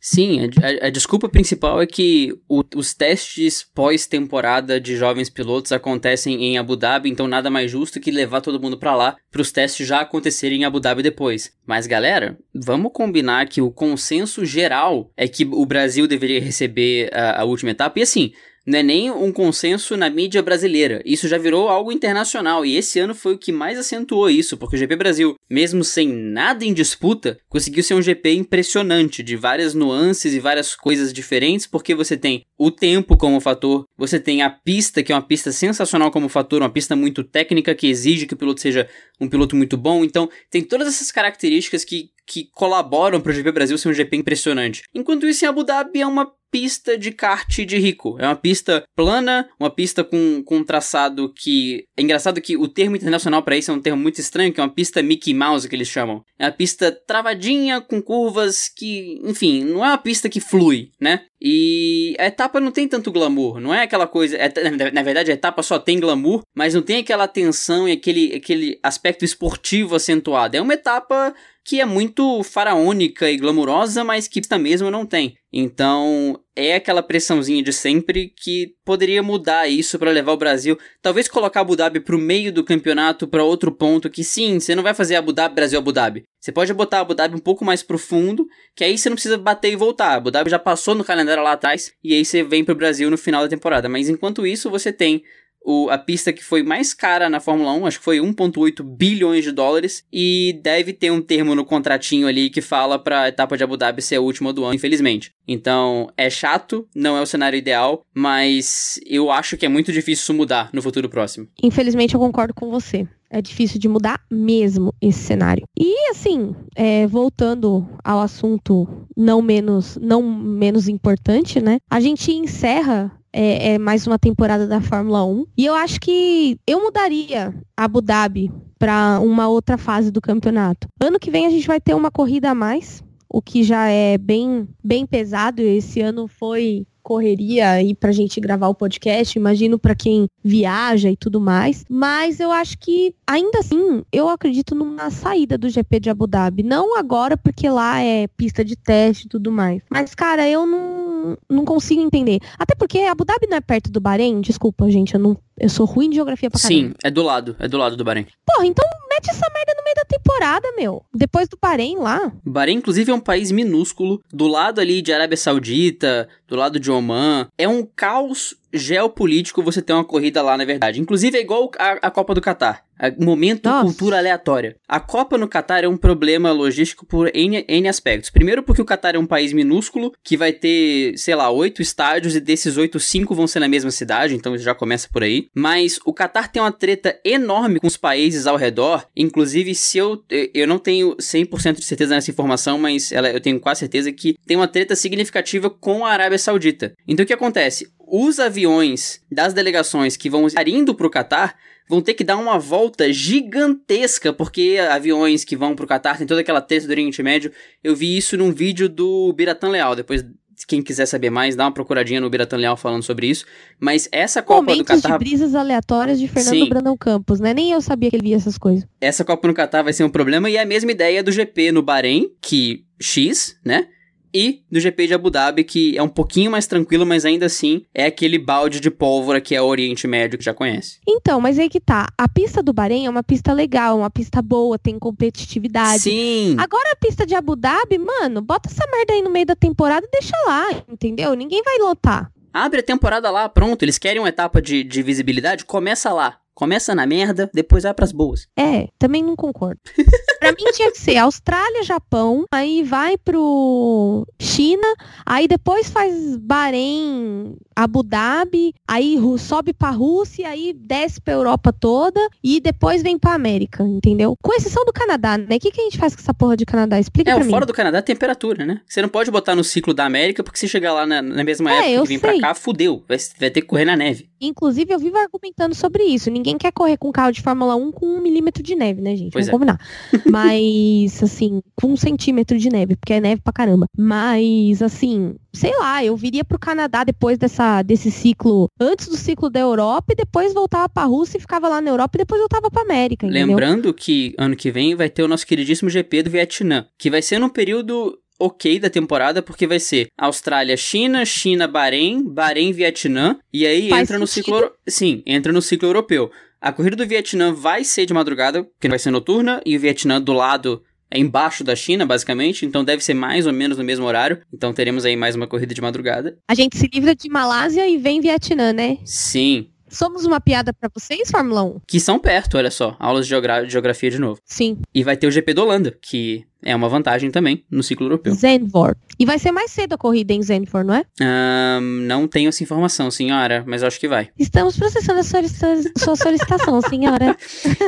[0.00, 5.72] Sim, a, a, a, desculpa principal é que o, os testes pós-temporada de jovens pilotos
[5.72, 9.40] acontecem em Abu Dhabi, então nada mais justo que levar todo mundo para lá para
[9.40, 11.52] os testes já acontecerem em Abu Dhabi depois.
[11.66, 17.42] Mas galera, vamos combinar que o consenso geral é que o Brasil deveria receber a,
[17.42, 18.32] a última etapa e assim
[18.66, 21.02] não é nem um consenso na mídia brasileira.
[21.04, 24.76] Isso já virou algo internacional e esse ano foi o que mais acentuou isso, porque
[24.76, 29.74] o GP Brasil, mesmo sem nada em disputa, conseguiu ser um GP impressionante, de várias
[29.74, 34.50] nuances e várias coisas diferentes, porque você tem o tempo como fator, você tem a
[34.50, 38.34] pista, que é uma pista sensacional como fator, uma pista muito técnica que exige que
[38.34, 38.88] o piloto seja
[39.20, 40.04] um piloto muito bom.
[40.04, 44.16] Então, tem todas essas características que que colaboram para o GP Brasil ser um GP
[44.16, 44.82] impressionante.
[44.94, 48.16] Enquanto isso, em Abu Dhabi é uma pista de kart de rico.
[48.20, 51.84] É uma pista plana, uma pista com, com um traçado que.
[51.96, 54.62] É engraçado que o termo internacional para isso é um termo muito estranho, que é
[54.62, 56.22] uma pista Mickey Mouse que eles chamam.
[56.38, 59.20] É uma pista travadinha, com curvas que.
[59.24, 61.22] Enfim, não é uma pista que flui, né?
[61.46, 64.36] E a etapa não tem tanto glamour, não é aquela coisa.
[64.36, 64.48] É,
[64.92, 68.78] na verdade, a etapa só tem glamour, mas não tem aquela tensão e aquele, aquele
[68.80, 70.56] aspecto esportivo acentuado.
[70.56, 71.34] É uma etapa
[71.64, 75.34] que é muito faraônica e glamurosa, mas que mesmo não tem.
[75.56, 81.28] Então, é aquela pressãozinha de sempre que poderia mudar isso para levar o Brasil, talvez
[81.28, 84.92] colocar Abu Dhabi pro meio do campeonato para outro ponto que sim, você não vai
[84.94, 86.24] fazer Abu Dhabi Brasil Abu Dhabi.
[86.40, 89.72] Você pode botar Abu Dhabi um pouco mais profundo, que aí você não precisa bater
[89.72, 90.14] e voltar.
[90.14, 93.16] Abu Dhabi já passou no calendário lá atrás e aí você vem pro Brasil no
[93.16, 93.88] final da temporada.
[93.88, 95.22] Mas enquanto isso, você tem
[95.64, 99.44] o, a pista que foi mais cara na Fórmula 1, acho que foi 1,8 bilhões
[99.44, 103.56] de dólares, e deve ter um termo no contratinho ali que fala para a etapa
[103.56, 105.32] de Abu Dhabi ser a última do ano, infelizmente.
[105.48, 110.22] Então, é chato, não é o cenário ideal, mas eu acho que é muito difícil
[110.22, 111.48] isso mudar no futuro próximo.
[111.62, 113.06] Infelizmente, eu concordo com você.
[113.30, 115.66] É difícil de mudar mesmo esse cenário.
[115.76, 118.86] E assim, é, voltando ao assunto
[119.16, 121.78] não menos, não menos importante, né?
[121.90, 125.46] A gente encerra é, é, mais uma temporada da Fórmula 1.
[125.58, 130.86] E eu acho que eu mudaria Abu Dhabi para uma outra fase do campeonato.
[131.00, 134.16] Ano que vem a gente vai ter uma corrida a mais, o que já é
[134.16, 135.60] bem, bem pesado.
[135.60, 141.16] Esse ano foi correria aí pra gente gravar o podcast, imagino para quem viaja e
[141.16, 146.10] tudo mais, mas eu acho que ainda assim, eu acredito numa saída do GP de
[146.10, 149.82] Abu Dhabi, não agora porque lá é pista de teste e tudo mais.
[149.90, 152.40] Mas cara, eu não, não consigo entender.
[152.58, 155.86] Até porque Abu Dhabi não é perto do Bahrein, desculpa, gente, eu não eu sou
[155.86, 156.88] ruim de geografia pra caramba.
[156.88, 158.26] Sim, é do lado, é do lado do Bahrein.
[158.44, 158.84] Porra, então
[159.14, 161.04] mete essa merda no meio da temporada, meu.
[161.14, 162.32] Depois do Bahrein lá.
[162.44, 166.90] Bahrein, inclusive, é um país minúsculo, do lado ali de Arábia Saudita, do lado de
[166.90, 167.48] Oman.
[167.56, 171.00] É um caos geopolítico você ter uma corrida lá, na verdade.
[171.00, 172.84] Inclusive, é igual a, a Copa do Catar.
[173.18, 173.84] Momento Nossa.
[173.84, 174.76] cultura aleatória.
[174.88, 178.30] A Copa no Catar é um problema logístico por N, N aspectos.
[178.30, 182.36] Primeiro, porque o Catar é um país minúsculo que vai ter, sei lá, oito estádios
[182.36, 185.48] e desses oito, cinco vão ser na mesma cidade, então já começa por aí.
[185.54, 189.06] Mas o Catar tem uma treta enorme com os países ao redor.
[189.16, 190.22] Inclusive, se eu.
[190.54, 194.36] Eu não tenho 100% de certeza nessa informação, mas ela, eu tenho quase certeza que
[194.46, 196.94] tem uma treta significativa com a Arábia Saudita.
[197.06, 197.88] Então o que acontece?
[198.06, 201.56] Os aviões das delegações que vão estar indo para o Catar
[201.88, 206.40] vão ter que dar uma volta gigantesca, porque aviões que vão pro Qatar tem toda
[206.40, 207.52] aquela treta do Oriente Médio.
[207.82, 210.24] Eu vi isso num vídeo do Biratan Leal, depois
[210.66, 213.44] quem quiser saber mais, dá uma procuradinha no Biratan Leal falando sobre isso.
[213.78, 215.18] Mas essa Copa Momentos do Catar.
[215.18, 216.68] de brisas aleatórias de Fernando Sim.
[216.68, 217.52] Brandão Campos, né?
[217.52, 218.86] Nem eu sabia que ele via essas coisas.
[219.00, 221.72] Essa Copa no Catar vai ser um problema e é a mesma ideia do GP
[221.72, 223.88] no Bahrein, que X, né?
[224.34, 227.84] E do GP de Abu Dhabi, que é um pouquinho mais tranquilo, mas ainda assim
[227.94, 230.98] é aquele balde de pólvora que é o Oriente Médio que já conhece.
[231.06, 232.08] Então, mas aí que tá.
[232.18, 236.00] A pista do Bahrein é uma pista legal, uma pista boa, tem competitividade.
[236.00, 236.56] Sim.
[236.58, 240.04] Agora a pista de Abu Dhabi, mano, bota essa merda aí no meio da temporada
[240.04, 241.34] e deixa lá, entendeu?
[241.34, 242.30] Ninguém vai lotar.
[242.52, 243.82] Abre a temporada lá, pronto.
[243.82, 246.38] Eles querem uma etapa de, de visibilidade, começa lá.
[246.54, 248.46] Começa na merda, depois vai pras boas.
[248.56, 249.80] É, também não concordo.
[250.38, 254.86] pra mim tinha que ser Austrália, Japão, aí vai pro China,
[255.26, 262.20] aí depois faz Bahrein, Abu Dhabi, aí sobe pra Rússia, aí desce pra Europa toda
[262.42, 264.36] e depois vem pra América, entendeu?
[264.42, 265.56] Com exceção do Canadá, né?
[265.56, 266.98] O que, que a gente faz com essa porra de Canadá?
[266.98, 267.50] Explica É, pra o mim.
[267.50, 268.80] fora do Canadá é temperatura, né?
[268.86, 271.70] Você não pode botar no ciclo da América, porque se chegar lá na, na mesma
[271.72, 273.02] É, época que vem pra cá, fudeu.
[273.08, 274.28] Vai, vai ter que correr na neve.
[274.46, 276.30] Inclusive, eu vivo argumentando sobre isso.
[276.30, 279.32] Ninguém quer correr com carro de Fórmula 1 com um milímetro de neve, né, gente?
[279.32, 279.52] Pois Vamos é.
[279.52, 279.80] combinar.
[280.30, 283.86] Mas, assim, com um centímetro de neve, porque é neve pra caramba.
[283.96, 289.48] Mas, assim, sei lá, eu viria pro Canadá depois dessa, desse ciclo, antes do ciclo
[289.48, 292.70] da Europa, e depois voltava pra Rússia e ficava lá na Europa, e depois voltava
[292.70, 293.46] pra América, entendeu?
[293.46, 297.22] Lembrando que ano que vem vai ter o nosso queridíssimo GP do Vietnã, que vai
[297.22, 303.38] ser num período ok da temporada, porque vai ser Austrália, China, China, Bahrein, Bahrein, Vietnã,
[303.52, 304.56] e aí Faz entra no sentido.
[304.56, 304.72] ciclo.
[304.86, 306.30] Sim, entra no ciclo europeu.
[306.60, 310.20] A corrida do Vietnã vai ser de madrugada, porque vai ser noturna, e o Vietnã
[310.20, 314.04] do lado é embaixo da China, basicamente, então deve ser mais ou menos no mesmo
[314.04, 314.40] horário.
[314.52, 316.36] Então teremos aí mais uma corrida de madrugada.
[316.48, 318.98] A gente se livra de Malásia e vem Vietnã, né?
[319.04, 321.80] Sim, Somos uma piada pra vocês, Fórmula 1?
[321.86, 324.40] que são perto, olha só, aulas de geogra- de geografia de novo.
[324.44, 324.78] Sim.
[324.94, 328.34] E vai ter o GP da Holanda, que é uma vantagem também no ciclo europeu.
[328.34, 328.98] Zandvoort.
[329.18, 331.04] E vai ser mais cedo a corrida em Zandvoort, não é?
[331.20, 334.30] Ahn, não tenho essa informação, senhora, mas acho que vai.
[334.38, 337.36] Estamos processando a solicita- sua solicitação, senhora.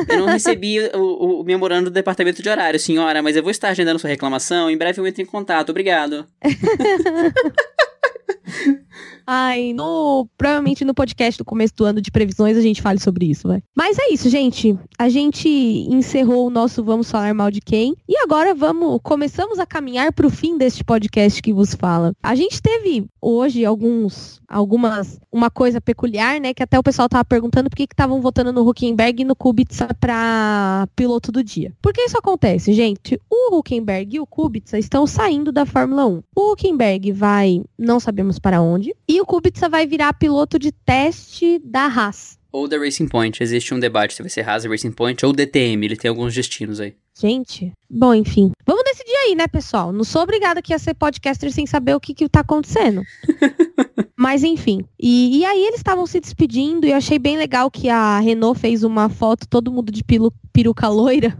[0.07, 3.69] Eu não recebi o, o memorando do departamento de horário, senhora, mas eu vou estar
[3.69, 4.69] agendando sua reclamação.
[4.69, 5.69] Em breve eu entro em contato.
[5.71, 6.25] Obrigado.
[9.29, 13.25] Ai, no, provavelmente no podcast do começo do ano de previsões a gente fale sobre
[13.25, 13.61] isso, vai.
[13.75, 14.77] Mas é isso, gente.
[14.97, 17.93] A gente encerrou o nosso Vamos Falar Mal de Quem.
[18.07, 22.13] E agora vamos, começamos a caminhar pro fim deste podcast que vos fala.
[22.23, 26.53] A gente teve hoje alguns, algumas, uma coisa peculiar, né?
[26.53, 29.93] Que até o pessoal tava perguntando por que estavam votando no Huckenberg e no Kubica
[29.99, 31.73] pra piloto do dia.
[31.81, 33.19] Por que isso acontece, gente?
[33.29, 36.23] O Huckenberg e o Kubica estão saindo da Fórmula 1.
[36.33, 41.59] O Huckenberg vai, não sabemos para onde, e o Kubica vai virar piloto de teste
[41.63, 42.37] da Haas.
[42.51, 43.41] Ou da Racing Point.
[43.43, 45.85] Existe um debate se vai ser Haas Racing Point ou DTM.
[45.85, 46.95] Ele tem alguns destinos aí.
[47.19, 48.51] Gente, bom, enfim.
[48.65, 49.91] Vamos decidir aí, né, pessoal?
[49.91, 53.01] Não sou obrigada aqui a ser podcaster sem saber o que que tá acontecendo.
[54.15, 54.83] Mas enfim.
[54.99, 58.59] E, e aí eles estavam se despedindo e eu achei bem legal que a Renault
[58.59, 60.03] fez uma foto, todo mundo de
[60.51, 61.37] peruca loira,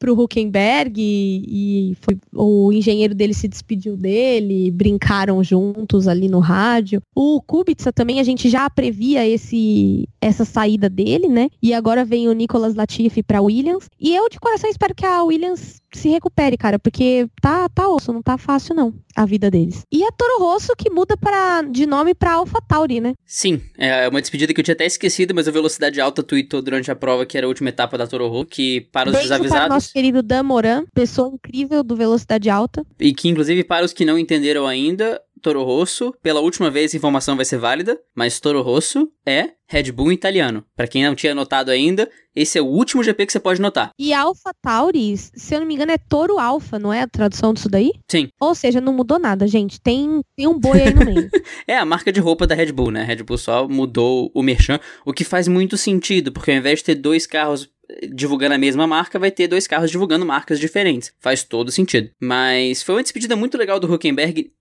[0.00, 6.40] pro Huckenberg e, e foi- o engenheiro dele se despediu dele, brincaram juntos ali no
[6.40, 7.02] rádio.
[7.14, 11.48] O Kubica também a gente já previa esse essa saída dele, né?
[11.62, 13.88] E agora vem o Nicolas Latifi pra Williams.
[14.00, 18.12] E eu de coração espero que a Williams se recupere, cara, porque tá tá osso,
[18.12, 19.84] não tá fácil não a vida deles.
[19.90, 23.14] E a Toro Rosso que muda para de nome pra AlphaTauri, né?
[23.26, 26.90] Sim, é uma despedida que eu tinha até esquecido, mas a Velocidade Alta tweetou durante
[26.90, 29.36] a prova que era a última etapa da Toro Rosso, que para os Beijo para
[29.36, 32.84] o desavisados, nosso querido Dan Moran, pessoa incrível do Velocidade Alta.
[32.98, 36.96] e que inclusive para os que não entenderam ainda, Toro Rosso, pela última vez a
[36.96, 40.64] informação vai ser válida, mas Toro Rosso é Red Bull italiano.
[40.76, 43.90] Pra quem não tinha notado ainda, esse é o último GP que você pode notar.
[43.98, 47.54] E Alpha Tauri, se eu não me engano, é Toro Alfa, não é a tradução
[47.54, 47.92] disso daí?
[48.08, 48.28] Sim.
[48.40, 49.80] Ou seja, não mudou nada, gente.
[49.80, 51.30] Tem, tem um boi aí no meio.
[51.66, 53.02] É a marca de roupa da Red Bull, né?
[53.02, 56.80] A Red Bull só mudou o merchan, o que faz muito sentido, porque ao invés
[56.80, 57.68] de ter dois carros
[58.12, 61.12] divulgando a mesma marca, vai ter dois carros divulgando marcas diferentes.
[61.20, 62.10] Faz todo sentido.
[62.20, 64.52] Mas foi uma despedida muito legal do Huckenberg.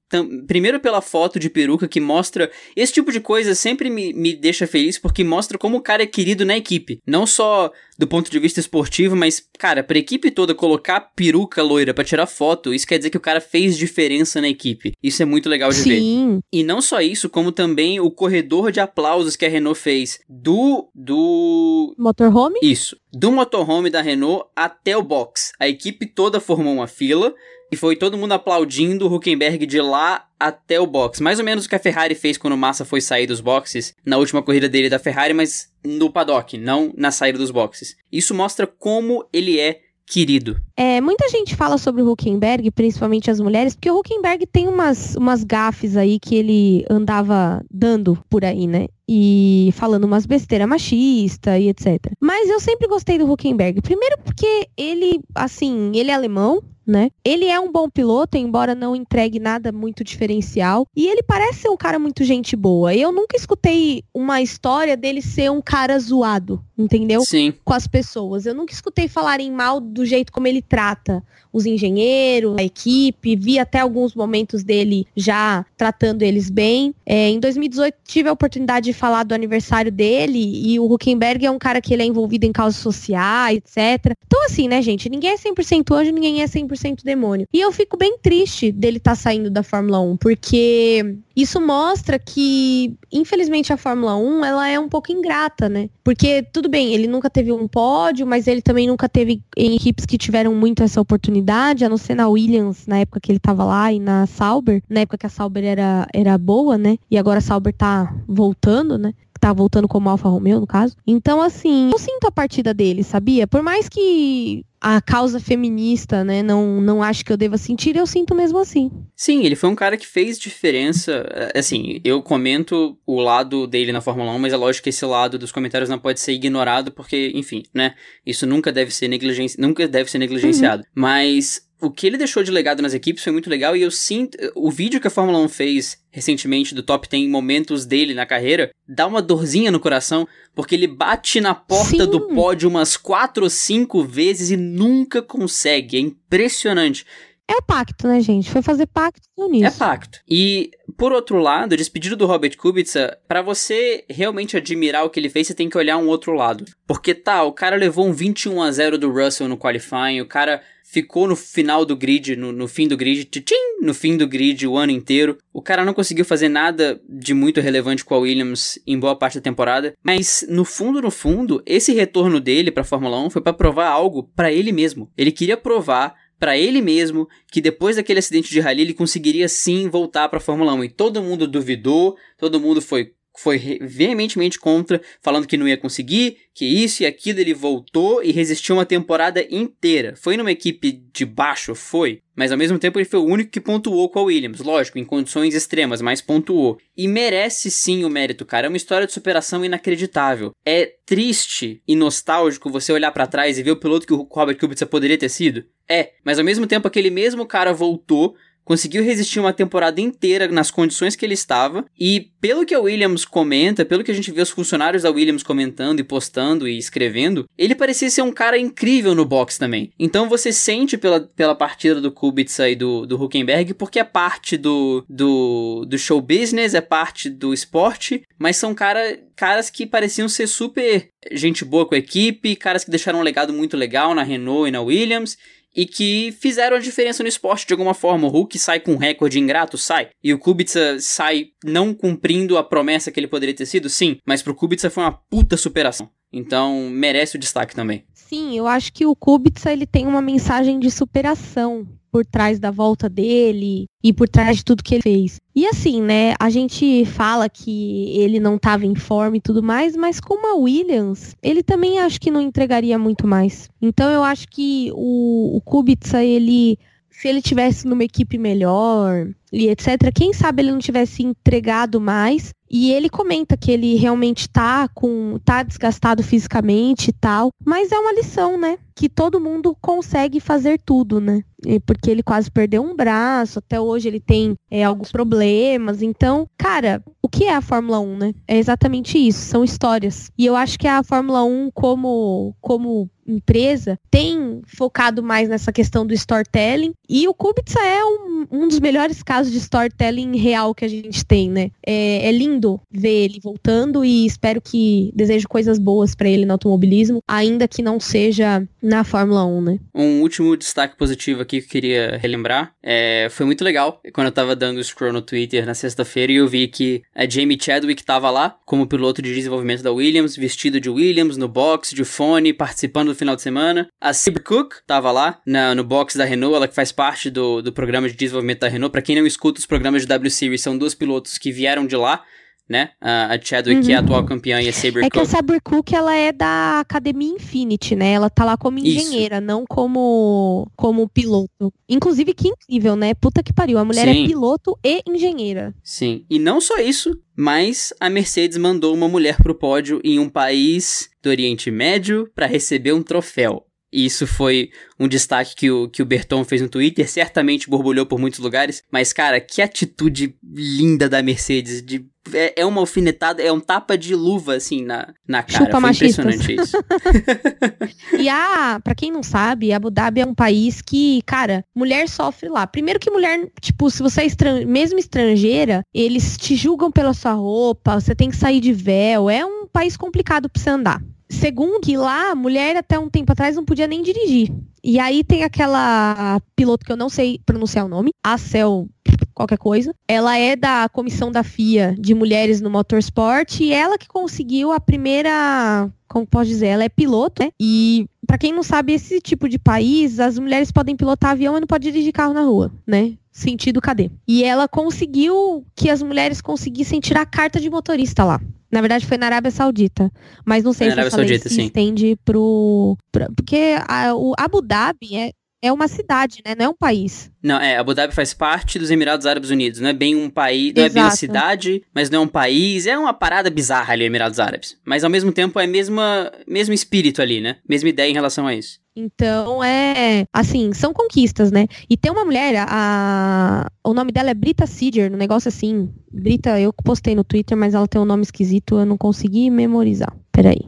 [0.48, 2.50] Primeiro pela foto de peruca que mostra.
[2.76, 6.08] Esse tipo de coisa sempre me, me deixa feliz porque mostra como o cara é
[6.08, 7.00] querido na equipe.
[7.06, 11.94] Não só do ponto de vista esportivo, mas, cara, pra equipe toda colocar peruca loira
[11.94, 14.94] pra tirar foto, isso quer dizer que o cara fez diferença na equipe.
[15.04, 16.00] Isso é muito legal de ver.
[16.00, 16.40] Sim.
[16.50, 20.90] E não só isso, como também o corredor de aplausos que a Renault fez do.
[20.96, 21.94] do.
[21.98, 22.58] Motorhome?
[22.64, 22.96] Isso.
[23.12, 25.52] Do motorhome da Renault até o box.
[25.60, 27.36] A equipe toda formou uma fila
[27.72, 31.22] e foi todo mundo aplaudindo o Huckenberg de lá até o box.
[31.22, 33.94] Mais ou menos o que a Ferrari fez quando o Massa foi sair dos boxes
[34.06, 37.96] na última corrida dele da Ferrari, mas no paddock, não na saída dos boxes.
[38.12, 40.60] Isso mostra como ele é querido.
[40.76, 45.16] É, muita gente fala sobre o Huckenberg, principalmente as mulheres, porque o Huckenberg tem umas,
[45.16, 48.88] umas gafes aí que ele andava dando por aí, né?
[49.12, 52.12] E falando umas besteiras machista e etc.
[52.20, 53.82] Mas eu sempre gostei do Huckenberg.
[53.82, 57.10] Primeiro porque ele, assim, ele é alemão, né?
[57.24, 60.86] Ele é um bom piloto, embora não entregue nada muito diferencial.
[60.96, 62.94] E ele parece ser um cara muito gente boa.
[62.94, 67.22] Eu nunca escutei uma história dele ser um cara zoado, entendeu?
[67.22, 67.54] Sim.
[67.64, 68.46] Com as pessoas.
[68.46, 73.36] Eu nunca escutei falarem mal do jeito como ele trata os engenheiros, a equipe.
[73.36, 76.94] Vi até alguns momentos dele já tratando eles bem.
[77.06, 81.52] É, em 2018 tive a oportunidade de falar do aniversário dele e o Huckenberg é
[81.52, 84.14] um cara que ele é envolvido em causas sociais, etc.
[84.26, 87.48] Então assim, né, gente, ninguém é 100% anjo, ninguém é 100% demônio.
[87.54, 92.20] E eu fico bem triste dele estar tá saindo da Fórmula 1, porque isso mostra
[92.20, 95.90] que, infelizmente, a Fórmula 1 ela é um pouco ingrata, né?
[96.04, 100.06] Porque, tudo bem, ele nunca teve um pódio, mas ele também nunca teve em equipes
[100.06, 101.39] que tiveram muito essa oportunidade,
[101.86, 105.02] a não ser na Williams, na época que ele tava lá, e na Sauber, na
[105.02, 106.98] época que a Sauber era, era boa, né?
[107.10, 109.14] E agora a Sauber tá voltando, né?
[109.40, 110.96] Tá voltando como Alfa Romeo, no caso.
[111.06, 113.48] Então, assim, eu sinto a partida dele, sabia?
[113.48, 118.08] Por mais que a causa feminista, né, não, não acho que eu deva sentir, eu
[118.08, 118.90] sinto mesmo assim.
[119.16, 121.26] Sim, ele foi um cara que fez diferença.
[121.32, 125.06] É, assim, eu comento o lado dele na Fórmula 1, mas é lógico que esse
[125.06, 127.94] lado dos comentários não pode ser ignorado, porque, enfim, né,
[128.26, 130.84] isso nunca deve ser negligenciado, nunca deve ser negligenciado.
[130.84, 130.90] Uhum.
[130.96, 134.38] Mas o que ele deixou de legado nas equipes foi muito legal e eu sinto.
[134.56, 138.72] O vídeo que a Fórmula 1 fez recentemente do top 10 momentos dele na carreira
[138.88, 142.10] dá uma dorzinha no coração, porque ele bate na porta Sim.
[142.10, 145.98] do pódio umas 4 ou 5 vezes e nunca consegue.
[145.98, 147.06] É impressionante.
[147.48, 148.48] É pacto, né, gente?
[148.48, 149.66] Foi fazer pacto nisso.
[149.66, 150.20] É pacto.
[150.30, 155.32] E, por outro lado, despedido do Robert Kubica, para você realmente admirar o que ele
[155.32, 156.64] fez, você tem que olhar um outro lado.
[156.86, 160.62] Porque tá, o cara levou um 21 a 0 do Russell no qualifying, o cara
[160.92, 164.66] ficou no final do grid, no, no fim do grid, tchim, no fim do grid
[164.66, 165.38] o ano inteiro.
[165.54, 169.36] O cara não conseguiu fazer nada de muito relevante com a Williams em boa parte
[169.36, 173.54] da temporada, mas no fundo, no fundo, esse retorno dele para Fórmula 1 foi para
[173.54, 175.12] provar algo para ele mesmo.
[175.16, 179.90] Ele queria provar para ele mesmo que depois daquele acidente de rally ele conseguiria sim
[179.90, 183.12] voltar para a Fórmula 1 e todo mundo duvidou, todo mundo foi
[183.42, 188.34] foi veementemente contra, falando que não ia conseguir, que isso e aquilo, ele voltou e
[188.34, 190.14] resistiu uma temporada inteira.
[190.18, 191.74] Foi numa equipe de baixo?
[191.74, 192.20] Foi.
[192.36, 194.60] Mas ao mesmo tempo ele foi o único que pontuou com a Williams.
[194.60, 196.78] Lógico, em condições extremas, mas pontuou.
[196.98, 198.68] E merece sim o mérito, cara.
[198.68, 200.52] É uma história de superação inacreditável.
[200.66, 204.58] É triste e nostálgico você olhar para trás e ver o piloto que o Robert
[204.58, 205.64] Kubica poderia ter sido?
[205.88, 208.36] É, mas ao mesmo tempo aquele mesmo cara voltou
[208.70, 211.86] conseguiu resistir uma temporada inteira nas condições que ele estava.
[212.00, 215.42] E pelo que a Williams comenta, pelo que a gente vê os funcionários da Williams
[215.42, 219.92] comentando e postando e escrevendo, ele parecia ser um cara incrível no box também.
[219.98, 224.56] Então você sente pela, pela partida do Kubica e do, do Huckenberg, porque é parte
[224.56, 230.30] do, do, do show business, é parte do esporte, mas são cara, caras que pareciam
[230.30, 234.22] ser super gente boa com a equipe, caras que deixaram um legado muito legal na
[234.22, 235.38] Renault e na Williams
[235.76, 238.28] e que fizeram a diferença no esporte de alguma forma.
[238.28, 240.10] O Hulk sai com um recorde ingrato, sai.
[240.24, 244.18] E o Kubica sai não cumprindo a promessa que ele poderia ter sido, sim.
[244.26, 246.10] Mas pro Kubica foi uma puta superação.
[246.32, 248.06] Então, merece o destaque também.
[248.14, 252.72] Sim, eu acho que o Kubica ele tem uma mensagem de superação por trás da
[252.72, 255.40] volta dele e por trás de tudo que ele fez.
[255.56, 259.96] E assim, né, a gente fala que ele não estava em forma e tudo mais,
[259.96, 263.70] mas como a Williams, ele também acho que não entregaria muito mais.
[263.82, 266.78] Então eu acho que o, o Kubica, ele
[267.20, 272.54] se ele tivesse numa equipe melhor e etc, quem sabe ele não tivesse entregado mais
[272.72, 277.98] e ele comenta que ele realmente tá com tá desgastado fisicamente e tal, mas é
[277.98, 278.78] uma lição, né?
[278.96, 281.44] Que todo mundo consegue fazer tudo, né?
[281.86, 286.02] Porque ele quase perdeu um braço, até hoje ele tem é, alguns problemas.
[286.02, 288.34] Então, cara, o que é a Fórmula 1, né?
[288.48, 290.32] É exatamente isso, são histórias.
[290.38, 296.06] E eu acho que a Fórmula 1, como, como empresa, tem focado mais nessa questão
[296.06, 296.94] do storytelling.
[297.08, 301.26] E o Kubica é um, um dos melhores casos de storytelling real que a gente
[301.26, 301.72] tem, né?
[301.86, 306.54] É, é lindo ver ele voltando e espero que desejo coisas boas para ele no
[306.54, 309.80] automobilismo, ainda que não seja na Fórmula 1, né?
[309.94, 314.32] Um último destaque positivo aqui que eu queria relembrar, é, foi muito legal quando eu
[314.32, 318.30] tava dando scroll no Twitter na sexta-feira e eu vi que a Jamie Chadwick tava
[318.30, 323.10] lá como piloto de desenvolvimento da Williams, vestido de Williams, no box, de fone, participando
[323.10, 323.88] do final de semana.
[324.02, 327.62] A Sabre Cook tava lá na, no box da Renault, ela que faz parte do,
[327.62, 328.92] do programa de desenvolvimento da Renault.
[328.92, 331.96] Para quem não escuta, os programas de W Series são dois pilotos que vieram de
[331.96, 332.24] lá
[332.70, 332.92] né?
[333.02, 333.86] A, a Chadwick, uhum.
[333.86, 334.06] que é a uhum.
[334.06, 335.14] atual campeã, e a Saber É Cook.
[335.14, 338.12] que a Saber Cook, ela é da Academia Infinity, né?
[338.12, 339.46] Ela tá lá como engenheira, Isso.
[339.46, 341.74] não como, como piloto.
[341.90, 343.14] Inclusive, que incrível, né?
[343.16, 343.80] Puta que pariu.
[343.80, 344.24] A mulher é Sim.
[344.24, 345.74] é piloto e engenheira.
[345.84, 346.26] Sim.
[346.30, 351.10] E não só isso, mas a Mercedes mandou uma mulher pro pódio em um país
[351.24, 353.66] do Oriente Médio para receber um troféu.
[353.92, 354.70] E isso foi
[355.00, 358.84] um destaque que o, que o Berton fez no Twitter, certamente borbulhou por muitos lugares.
[358.92, 363.98] Mas, cara, que atitude linda da Mercedes de é, é, uma alfinetada, é um tapa
[363.98, 365.66] de luva, assim, na, na cara.
[365.66, 366.78] Chupa Foi impressionante isso.
[368.20, 372.50] e a, pra quem não sabe, Abu Dhabi é um país que, cara, mulher sofre
[372.50, 372.68] lá.
[372.68, 374.66] Primeiro que mulher, tipo, se você é estran...
[374.66, 379.30] mesmo estrangeira, eles te julgam pela sua roupa, você tem que sair de véu.
[379.30, 381.02] É um país complicado pra você andar.
[381.30, 384.52] Segundo, que lá, mulher até um tempo atrás não podia nem dirigir.
[384.84, 388.88] E aí tem aquela piloto que eu não sei pronunciar o nome, a Cel
[389.34, 389.94] qualquer coisa.
[390.08, 394.80] Ela é da comissão da FIA de mulheres no motorsport e ela que conseguiu a
[394.80, 397.52] primeira como pode dizer, ela é piloto, né?
[397.60, 401.62] E para quem não sabe, esse tipo de país, as mulheres podem pilotar avião, mas
[401.62, 403.14] não pode dirigir carro na rua, né?
[403.40, 404.12] Sentido cadê?
[404.28, 408.40] E ela conseguiu que as mulheres conseguissem tirar a carta de motorista lá.
[408.72, 410.12] Na verdade, foi na Arábia Saudita.
[410.46, 411.66] Mas não sei se essa Saudita, lei se sim.
[411.66, 412.98] estende pro.
[413.12, 415.32] Pra, porque a, o Abu Dhabi é,
[415.62, 416.56] é uma cidade, né?
[416.58, 417.32] Não é um país.
[417.44, 419.80] Não, é, Abu Dhabi faz parte dos Emirados Árabes Unidos.
[419.80, 420.92] Não é bem um país, não Exato.
[420.92, 422.88] é bem uma cidade, mas não é um país.
[422.88, 424.78] É uma parada bizarra ali, Emirados Árabes.
[424.86, 427.58] Mas ao mesmo tempo é mesma, mesmo espírito ali, né?
[427.68, 428.80] Mesma ideia em relação a isso.
[428.96, 431.68] Então é assim, são conquistas, né?
[431.90, 435.90] E tem uma mulher, a, o nome dela é Brita Seeder, um negócio assim.
[436.12, 440.14] Brita, eu postei no Twitter, mas ela tem um nome esquisito, eu não consegui memorizar.
[440.32, 440.60] Peraí.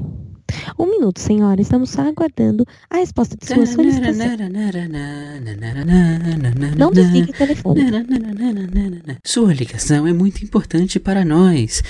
[0.77, 1.61] Um minuto, senhora.
[1.61, 4.27] Estamos aguardando a resposta de sua solicitação.
[6.77, 7.81] Não desligue o telefone.
[9.23, 11.83] Sua ligação é muito importante para nós.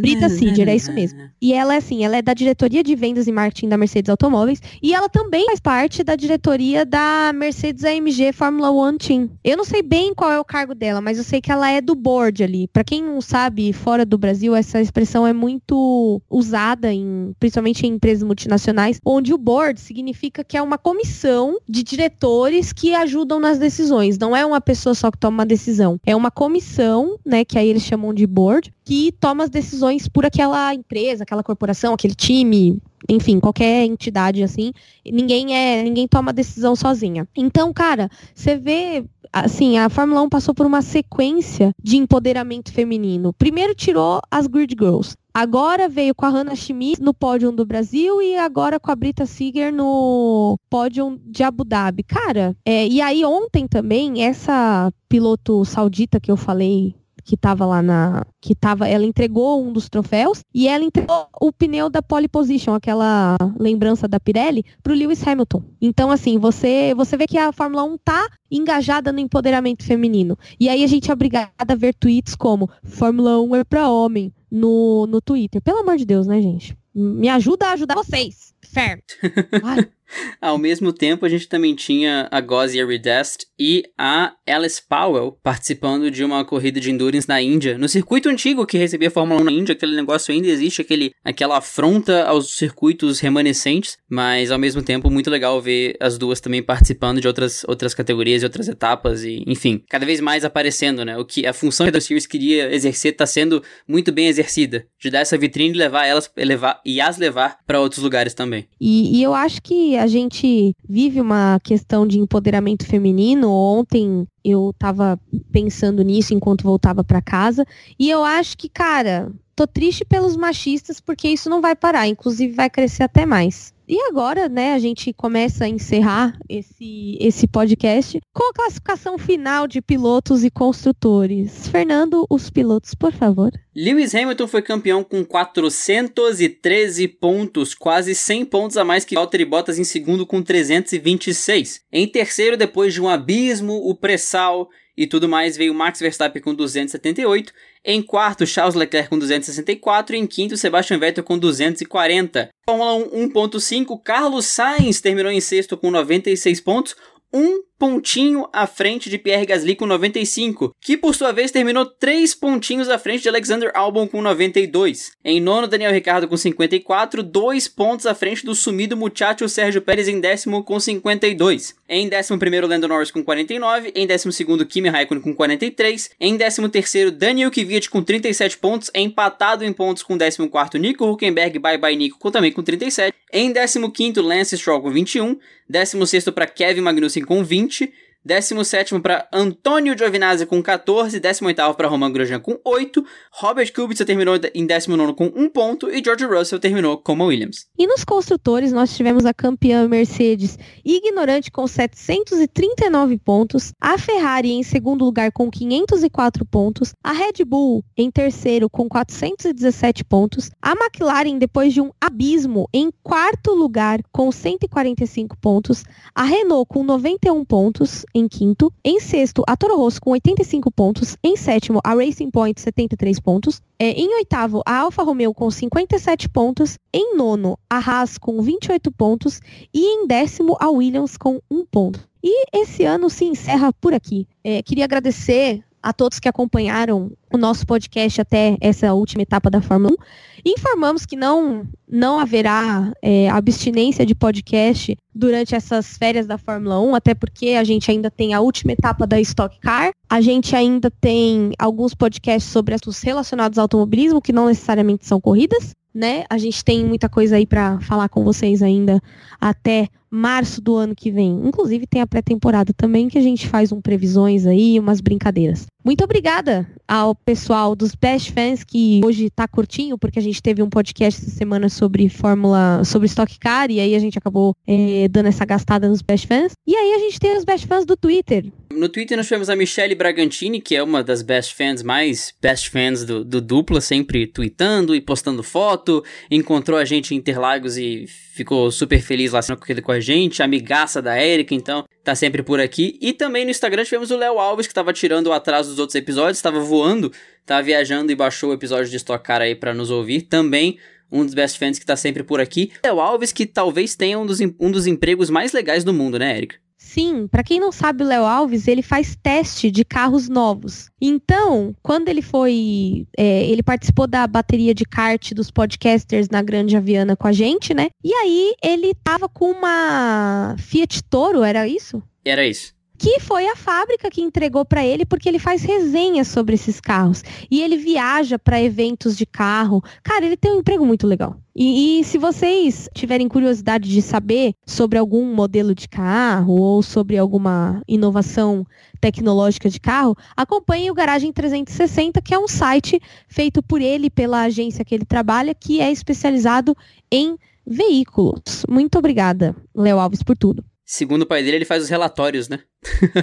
[0.00, 1.20] Brita Sider, é isso mesmo.
[1.40, 4.60] E ela é assim, ela é da diretoria de vendas e marketing da Mercedes Automóveis
[4.82, 9.30] e ela também faz parte da diretoria da Mercedes AMG Fórmula One Team.
[9.42, 11.80] Eu não sei bem qual é o cargo dela, mas eu sei que ela é
[11.80, 12.68] do board ali.
[12.68, 17.95] Para quem não sabe, fora do Brasil, essa expressão é muito usada em, principalmente em
[17.96, 23.58] empresas multinacionais, onde o board significa que é uma comissão de diretores que ajudam nas
[23.58, 24.18] decisões.
[24.18, 25.98] Não é uma pessoa só que toma uma decisão.
[26.06, 30.24] É uma comissão, né, que aí eles chamam de board, que toma as decisões por
[30.24, 34.72] aquela empresa, aquela corporação, aquele time, enfim, qualquer entidade assim,
[35.04, 37.26] ninguém é, ninguém toma decisão sozinha.
[37.36, 43.32] Então, cara, você vê assim, a Fórmula 1 passou por uma sequência de empoderamento feminino.
[43.32, 45.14] Primeiro tirou as Grid Girls.
[45.38, 49.26] Agora veio com a Hannah Schmidt no pódio do Brasil e agora com a Brita
[49.26, 52.02] Seeger no pódio de Abu Dhabi.
[52.04, 56.94] Cara, é, e aí ontem também, essa piloto saudita que eu falei
[57.26, 58.24] que estava lá na.
[58.40, 62.72] que tava, ela entregou um dos troféus e ela entregou o pneu da pole position,
[62.72, 65.62] aquela lembrança da Pirelli, para o Lewis Hamilton.
[65.82, 70.38] Então, assim, você, você vê que a Fórmula 1 tá engajada no empoderamento feminino.
[70.58, 74.32] E aí a gente é obrigada a ver tweets como Fórmula 1 é para homem
[74.48, 75.60] no, no Twitter.
[75.60, 76.78] Pelo amor de Deus, né, gente?
[76.94, 78.54] Me ajuda a ajudar vocês.
[78.62, 79.02] Fair.
[80.40, 86.10] Ao mesmo tempo, a gente também tinha a Gozia Redest e a Alice Powell participando
[86.10, 89.44] de uma corrida de endurance na Índia, no circuito antigo que recebia a Fórmula 1
[89.44, 94.82] na Índia, aquele negócio ainda existe, aquele, aquela afronta aos circuitos remanescentes, mas ao mesmo
[94.82, 99.24] tempo muito legal ver as duas também participando de outras, outras categorias e outras etapas
[99.24, 101.16] e, enfim, cada vez mais aparecendo, né?
[101.16, 105.10] O que a função que a Series queria exercer está sendo muito bem exercida, de
[105.10, 108.68] dar essa vitrine e levar elas, levar e as levar para outros lugares também.
[108.80, 114.74] E, e eu acho que a gente vive uma questão de empoderamento feminino Ontem eu
[114.78, 115.18] tava
[115.50, 117.64] pensando nisso enquanto voltava para casa.
[117.98, 122.06] E eu acho que, cara, tô triste pelos machistas porque isso não vai parar.
[122.06, 123.74] Inclusive vai crescer até mais.
[123.88, 129.68] E agora, né, a gente começa a encerrar esse, esse podcast com a classificação final
[129.68, 131.68] de pilotos e construtores.
[131.68, 133.52] Fernando, os pilotos, por favor.
[133.74, 139.78] Lewis Hamilton foi campeão com 413 pontos, quase 100 pontos a mais que Valtteri Bottas
[139.78, 141.82] em segundo com 326.
[141.92, 146.54] Em terceiro, depois de um abismo, o pré-sal e tudo mais, veio Max Verstappen com
[146.54, 147.52] 278.
[147.84, 150.16] Em quarto, Charles Leclerc com 264.
[150.16, 152.48] E em quinto, Sebastian Vettel com 240.
[152.64, 156.96] Fórmula 1 1.5, Carlos Sainz terminou em sexto com 96 pontos.
[157.32, 162.34] Um pontinho à frente de Pierre Gasly com 95, que por sua vez terminou 3
[162.34, 165.12] pontinhos à frente de Alexander Albon com 92.
[165.24, 170.08] Em nono, Daniel Ricciardo com 54, 2 pontos à frente do sumido muchacho Sérgio Pérez
[170.08, 171.74] em décimo com 52.
[171.88, 176.36] Em décimo primeiro, Lando Norris com 49, em décimo segundo, Kimi Raikkonen com 43, em
[176.36, 181.58] décimo terceiro, Daniel Kvyat com 37 pontos, empatado em pontos com décimo quarto, Nico Huckenberg,
[181.58, 186.32] bye bye Nico, também com 37, em décimo quinto, Lance Stroll com 21, décimo sexto
[186.32, 187.92] para Kevin Magnussen com 20, gente
[188.26, 194.34] 17 para Antônio Giovinazzi com 14, 18 para Roman Grosjean com 8, Robert Kubica terminou
[194.52, 197.66] em 19 com 1 ponto e George Russell terminou como Williams.
[197.78, 204.64] E nos construtores nós tivemos a campeã Mercedes ignorante com 739 pontos, a Ferrari em
[204.64, 211.38] segundo lugar com 504 pontos, a Red Bull em terceiro com 417 pontos, a McLaren
[211.38, 218.04] depois de um abismo em quarto lugar com 145 pontos, a Renault com 91 pontos
[218.16, 222.58] em quinto, em sexto a Toro Rosso com 85 pontos, em sétimo a Racing Point
[222.60, 226.78] 73 pontos, é, em oitavo, a Alfa Romeo com 57 pontos.
[226.92, 229.40] Em nono, a Haas com 28 pontos.
[229.72, 232.08] E em décimo, a Williams com 1 ponto.
[232.22, 234.26] E esse ano se encerra por aqui.
[234.42, 239.62] É, queria agradecer a todos que acompanharam o nosso podcast até essa última etapa da
[239.62, 240.50] Fórmula 1.
[240.50, 246.96] Informamos que não, não haverá é, abstinência de podcast durante essas férias da Fórmula 1,
[246.96, 250.90] até porque a gente ainda tem a última etapa da Stock Car, a gente ainda
[250.90, 256.24] tem alguns podcasts sobre assuntos relacionados ao automobilismo, que não necessariamente são corridas, né?
[256.28, 259.00] A gente tem muita coisa aí para falar com vocês ainda
[259.40, 261.40] até março do ano que vem.
[261.44, 265.66] Inclusive tem a pré-temporada também que a gente faz um previsões aí, umas brincadeiras.
[265.84, 270.60] Muito obrigada ao pessoal dos Best Fans que hoje tá curtinho, porque a gente teve
[270.60, 275.06] um podcast essa semana sobre Fórmula, sobre Stock Car, e aí a gente acabou é,
[275.08, 276.52] dando essa gastada nos Best Fans.
[276.66, 278.50] E aí a gente tem os Best Fans do Twitter.
[278.72, 282.68] No Twitter nós tivemos a Michelle Bragantini, que é uma das best fans mais best
[282.68, 288.06] fans do, do Dupla, sempre tweetando e postando foto, encontrou a gente em Interlagos e
[288.36, 292.60] ficou super feliz lá sendo com a gente, amigaça da Erika, então tá sempre por
[292.60, 292.98] aqui.
[293.00, 295.94] E também no Instagram tivemos o Léo Alves, que tava tirando o atraso dos outros
[295.94, 297.10] episódios, estava voando,
[297.44, 300.22] tava viajando e baixou o episódio de Stock Car aí para nos ouvir.
[300.22, 300.78] Também
[301.10, 302.72] um dos best fans que tá sempre por aqui.
[302.84, 306.36] Léo Alves, que talvez tenha um dos, um dos empregos mais legais do mundo, né,
[306.36, 306.65] Erika?
[306.96, 310.88] Sim, para quem não sabe, o Léo Alves, ele faz teste de carros novos.
[310.98, 313.06] Então, quando ele foi.
[313.14, 317.74] É, ele participou da bateria de kart dos podcasters na Grande Aviana com a gente,
[317.74, 317.88] né?
[318.02, 322.02] E aí ele tava com uma Fiat Toro, era isso?
[322.24, 326.54] Era isso que foi a fábrica que entregou para ele porque ele faz resenhas sobre
[326.54, 329.82] esses carros e ele viaja para eventos de carro.
[330.02, 331.36] Cara, ele tem um emprego muito legal.
[331.58, 337.16] E, e, se vocês tiverem curiosidade de saber sobre algum modelo de carro ou sobre
[337.16, 338.66] alguma inovação
[339.00, 344.42] tecnológica de carro, acompanhem o Garagem 360, que é um site feito por ele pela
[344.42, 346.76] agência que ele trabalha, que é especializado
[347.10, 348.66] em veículos.
[348.68, 350.62] Muito obrigada, Léo Alves, por tudo.
[350.86, 352.60] Segundo o pai dele, ele faz os relatórios, né?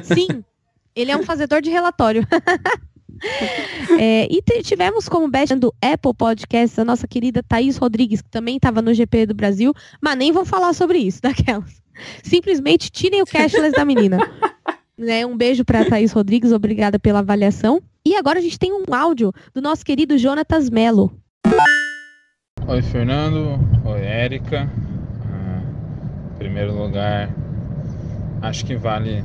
[0.03, 0.43] Sim,
[0.93, 2.27] ele é um fazedor de relatório.
[3.97, 8.57] é, e tivemos como best do Apple Podcast a nossa querida Thaís Rodrigues, que também
[8.57, 11.81] estava no GP do Brasil, mas nem vou falar sobre isso, daquelas.
[12.21, 14.17] Simplesmente tirem o cashless da menina.
[14.97, 17.81] né, um beijo para Thaís Rodrigues, obrigada pela avaliação.
[18.05, 21.17] E agora a gente tem um áudio do nosso querido Jonatas Melo.
[22.67, 23.57] Oi, Fernando.
[23.85, 24.69] Oi, Érica.
[25.25, 27.33] Uh, em primeiro lugar,
[28.43, 29.23] Acho que vale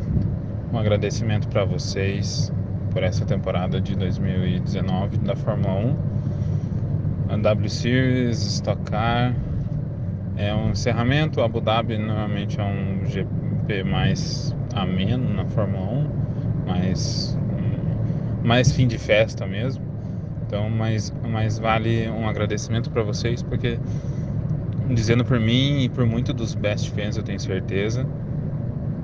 [0.73, 2.53] um agradecimento para vocês
[2.93, 5.97] por essa temporada de 2019 da Fórmula 1.
[7.31, 9.35] A W Series, Stock Car,
[10.37, 11.43] é um encerramento.
[11.43, 17.37] Abu Dhabi normalmente é um GP mais ameno na Fórmula 1, mais,
[18.45, 19.83] mais fim de festa mesmo.
[20.47, 23.81] Então, mas, mas vale um agradecimento para vocês, porque
[24.95, 28.07] dizendo por mim e por muito dos best fans, eu tenho certeza,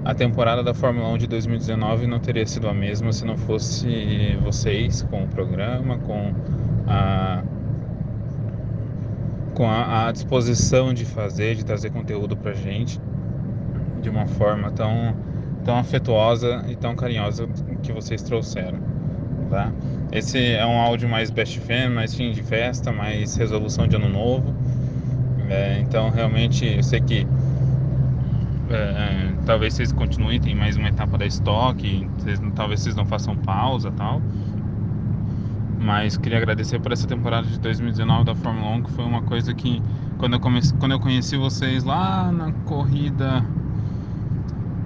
[0.04, 4.36] a temporada da Fórmula 1 de 2019 não teria sido a mesma se não fosse
[4.42, 6.32] vocês com o programa, com
[6.86, 7.42] a
[9.54, 13.00] com a, a disposição de fazer, de trazer conteúdo pra gente
[14.02, 15.16] de uma forma tão
[15.64, 17.48] tão afetuosa e tão carinhosa
[17.82, 18.78] que vocês trouxeram,
[19.48, 19.72] tá?
[20.12, 24.10] Esse é um áudio mais best fan, mais fim de festa, mais resolução de ano
[24.10, 24.54] novo.
[25.48, 27.26] É, então realmente eu sei que
[28.70, 33.36] é, talvez vocês continuem, tem mais uma etapa da estoque, vocês, talvez vocês não façam
[33.36, 34.20] pausa tal.
[35.78, 39.52] Mas queria agradecer por essa temporada de 2019 da Fórmula 1, que foi uma coisa
[39.52, 39.82] que
[40.18, 43.44] quando eu, comecei, quando eu conheci vocês lá na corrida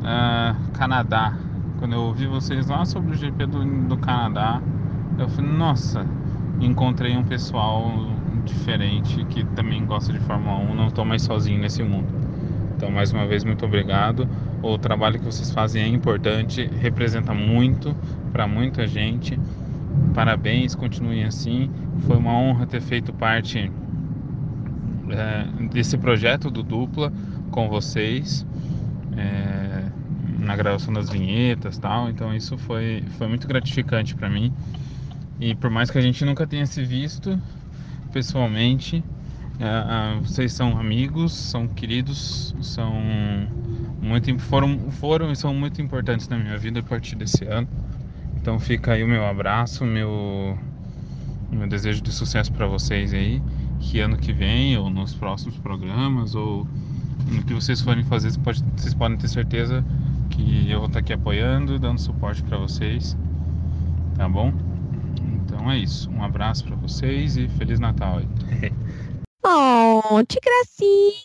[0.01, 1.35] uh, Canadá,
[1.79, 4.61] quando eu ouvi vocês lá sobre o GP do, do Canadá,
[5.19, 6.05] eu falei, nossa,
[6.61, 7.93] encontrei um pessoal
[8.45, 12.09] diferente que também gosta de Fórmula 1, não estou mais sozinho nesse mundo.
[12.77, 14.29] Então, mais uma vez, muito obrigado.
[14.63, 17.95] O trabalho que vocês fazem é importante, representa muito
[18.33, 19.39] para muita gente.
[20.15, 21.71] Parabéns, continuem assim.
[22.07, 23.71] Foi uma honra ter feito parte
[25.11, 27.13] é, desse projeto do Dupla
[27.51, 28.47] com vocês.
[29.17, 29.89] É,
[30.39, 32.09] na gravação das vinhetas tal.
[32.09, 34.53] Então isso foi, foi muito gratificante para mim.
[35.41, 37.41] E por mais que a gente nunca tenha se visto
[38.13, 39.05] pessoalmente,
[39.61, 42.93] uh, vocês são amigos, são queridos, são
[44.09, 47.69] muito foram foram e são muito importantes na minha vida a partir desse ano.
[48.37, 50.59] Então fica aí o meu abraço, meu
[51.51, 53.43] meu desejo de sucesso para vocês aí,
[53.81, 56.67] que ano que vem ou nos próximos programas ou
[57.31, 59.85] no que vocês forem fazer, vocês, pode, vocês podem ter certeza
[60.31, 63.17] que eu vou estar aqui apoiando, dando suporte para vocês,
[64.17, 64.53] tá bom?
[65.45, 66.11] Então é isso.
[66.11, 68.29] Um abraço para vocês e feliz Natal aí.
[69.45, 71.19] oh, que gracinha!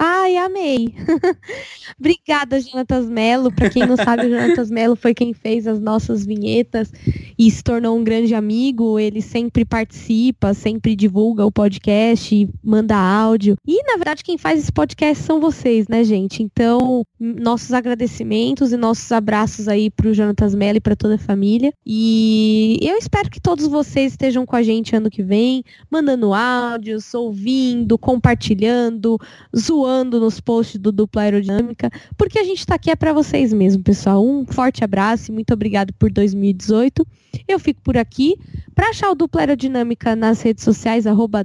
[0.00, 0.94] Ai, amei.
[1.98, 3.50] Obrigada, Jonatas Melo.
[3.50, 6.92] Para quem não sabe, o Jonatas Melo foi quem fez as nossas vinhetas
[7.36, 8.96] e se tornou um grande amigo.
[8.96, 13.56] Ele sempre participa, sempre divulga o podcast, manda áudio.
[13.66, 16.44] E, na verdade, quem faz esse podcast são vocês, né, gente?
[16.44, 21.72] Então, nossos agradecimentos e nossos abraços aí pro Jonatas Melo e para toda a família.
[21.84, 27.12] E eu espero que todos vocês estejam com a gente ano que vem, mandando áudios,
[27.14, 29.18] ouvindo, compartilhando,
[29.56, 29.87] zoando
[30.20, 34.24] nos posts do Dupla Aerodinâmica, porque a gente está aqui é para vocês mesmo, pessoal.
[34.24, 37.06] Um forte abraço e muito obrigado por 2018.
[37.46, 38.36] Eu fico por aqui.
[38.74, 41.44] Para achar o Dupla Aerodinâmica nas redes sociais, arroba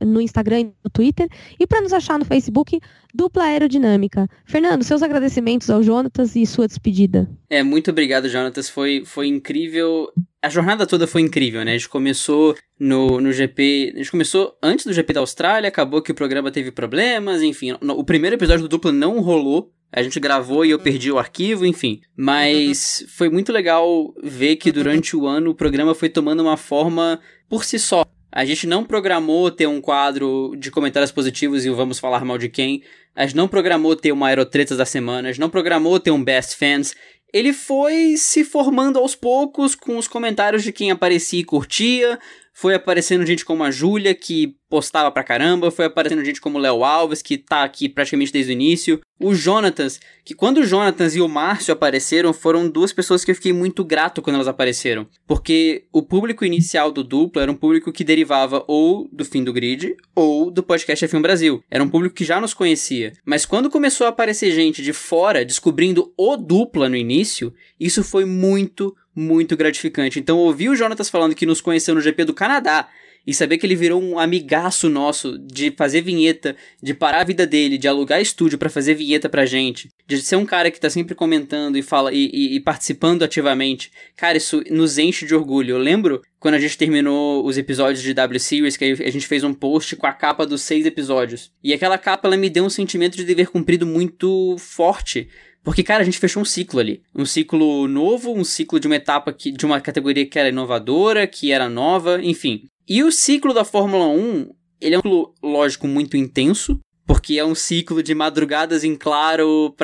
[0.00, 1.28] no Instagram e no Twitter.
[1.58, 2.80] E para nos achar no Facebook,
[3.16, 4.28] Dupla Aerodinâmica.
[4.44, 7.26] Fernando, seus agradecimentos ao Jonatas e sua despedida.
[7.48, 8.68] É, muito obrigado, Jonatas.
[8.68, 10.12] Foi, foi incrível.
[10.42, 11.72] A jornada toda foi incrível, né?
[11.72, 13.92] A gente começou no, no GP.
[13.94, 17.74] A gente começou antes do GP da Austrália, acabou que o programa teve problemas, enfim.
[17.80, 19.72] O primeiro episódio do Dupla não rolou.
[19.90, 22.02] A gente gravou e eu perdi o arquivo, enfim.
[22.14, 27.18] Mas foi muito legal ver que durante o ano o programa foi tomando uma forma
[27.48, 28.04] por si só.
[28.36, 32.36] A gente não programou ter um quadro de comentários positivos e o Vamos Falar Mal
[32.36, 32.82] de Quem.
[33.14, 35.30] A gente não programou ter uma Aerotretas da Semana.
[35.30, 36.94] A gente não programou ter um Best Fans.
[37.32, 42.18] Ele foi se formando aos poucos com os comentários de quem aparecia e curtia,
[42.52, 46.84] foi aparecendo gente como a Júlia, que postava pra caramba, foi aparecendo gente como Léo
[46.84, 51.20] Alves, que tá aqui praticamente desde o início, o Jonatas, que quando o Jonatas e
[51.20, 55.84] o Márcio apareceram, foram duas pessoas que eu fiquei muito grato quando elas apareceram, porque
[55.92, 59.96] o público inicial do Dupla era um público que derivava ou do Fim do Grid,
[60.14, 61.62] ou do podcast F1 Brasil.
[61.70, 63.12] Era um público que já nos conhecia.
[63.24, 68.24] Mas quando começou a aparecer gente de fora, descobrindo o Dupla no início, isso foi
[68.24, 70.18] muito, muito gratificante.
[70.18, 72.88] Então, ouvir o Jonatas falando que nos conheceu no GP do Canadá
[73.26, 77.46] e saber que ele virou um amigaço nosso de fazer vinheta, de parar a vida
[77.46, 80.88] dele, de alugar estúdio para fazer vinheta pra gente, de ser um cara que tá
[80.88, 83.90] sempre comentando e fala e, e, e, participando ativamente.
[84.16, 85.72] Cara, isso nos enche de orgulho.
[85.72, 89.42] Eu lembro quando a gente terminou os episódios de W Series, que a gente fez
[89.42, 91.50] um post com a capa dos seis episódios.
[91.64, 95.28] E aquela capa ela me deu um sentimento de dever cumprido muito forte.
[95.64, 97.02] Porque, cara, a gente fechou um ciclo ali.
[97.12, 101.26] Um ciclo novo, um ciclo de uma etapa que, de uma categoria que era inovadora,
[101.26, 102.68] que era nova, enfim.
[102.88, 104.50] E o ciclo da Fórmula 1,
[104.80, 109.74] ele é um ciclo, lógico, muito intenso, porque é um ciclo de madrugadas em claro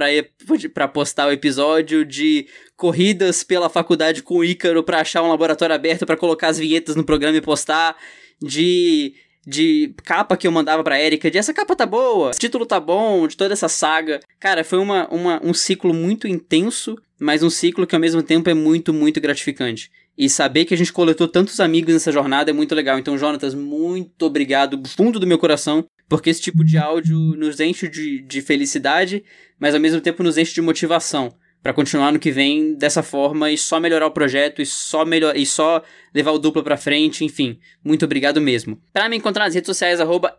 [0.73, 2.47] para postar o episódio, de
[2.77, 6.97] corridas pela faculdade com o Ícaro para achar um laboratório aberto para colocar as vinhetas
[6.97, 7.97] no programa e postar,
[8.41, 9.15] de
[9.45, 12.79] de capa que eu mandava pra Erika, de essa capa tá boa, esse título tá
[12.79, 14.21] bom, de toda essa saga.
[14.39, 18.49] Cara, foi uma, uma, um ciclo muito intenso, mas um ciclo que ao mesmo tempo
[18.49, 19.91] é muito, muito gratificante.
[20.17, 22.99] E saber que a gente coletou tantos amigos nessa jornada é muito legal.
[22.99, 27.59] Então, Jonatas, muito obrigado do fundo do meu coração, porque esse tipo de áudio nos
[27.61, 29.25] enche de, de felicidade,
[29.59, 33.51] mas ao mesmo tempo nos enche de motivação para continuar no que vem dessa forma
[33.51, 35.83] e só melhorar o projeto e só melhor e só
[36.15, 37.59] levar o duplo para frente, enfim.
[37.85, 38.79] Muito obrigado mesmo.
[38.93, 40.37] Para me encontrar nas redes sociais arroba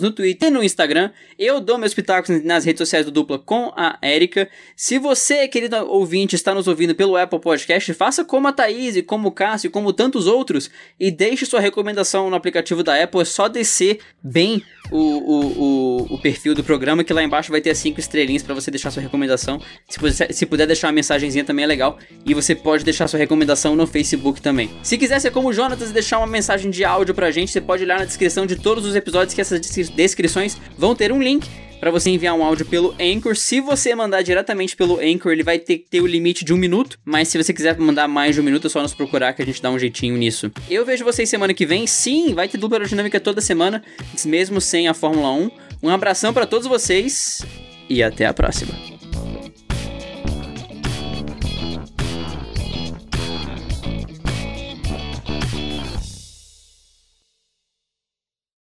[0.00, 3.72] no Twitter e no Instagram, eu dou meus pitacos nas redes sociais do dupla com
[3.76, 4.48] a Érica.
[4.76, 9.28] Se você, querido ouvinte, está nos ouvindo pelo Apple Podcast, faça como a Thaís, como
[9.28, 13.48] o Cássio, como tantos outros e deixe sua recomendação no aplicativo da Apple, é só
[13.48, 17.78] descer bem o, o, o, o, perfil do programa, que lá embaixo vai ter as
[17.78, 19.60] 5 estrelinhas para você deixar sua recomendação.
[19.88, 21.98] Se puder, se puder deixar uma mensagenzinha também é legal.
[22.24, 24.70] E você pode deixar sua recomendação no Facebook também.
[24.82, 27.60] Se quiser ser como o Jonatas e deixar uma mensagem de áudio pra gente, você
[27.60, 31.48] pode olhar na descrição de todos os episódios, que essas descrições vão ter um link
[31.78, 33.36] para você enviar um áudio pelo Anchor.
[33.36, 36.98] Se você mandar diretamente pelo Anchor, ele vai ter ter o limite de um minuto.
[37.04, 39.46] Mas se você quiser mandar mais de um minuto, é só nos procurar que a
[39.46, 40.50] gente dá um jeitinho nisso.
[40.68, 41.86] Eu vejo vocês semana que vem.
[41.86, 43.82] Sim, vai ter dupla aerodinâmica toda semana,
[44.24, 45.50] mesmo sem a Fórmula 1.
[45.82, 47.42] Um abração para todos vocês
[47.88, 48.74] e até a próxima.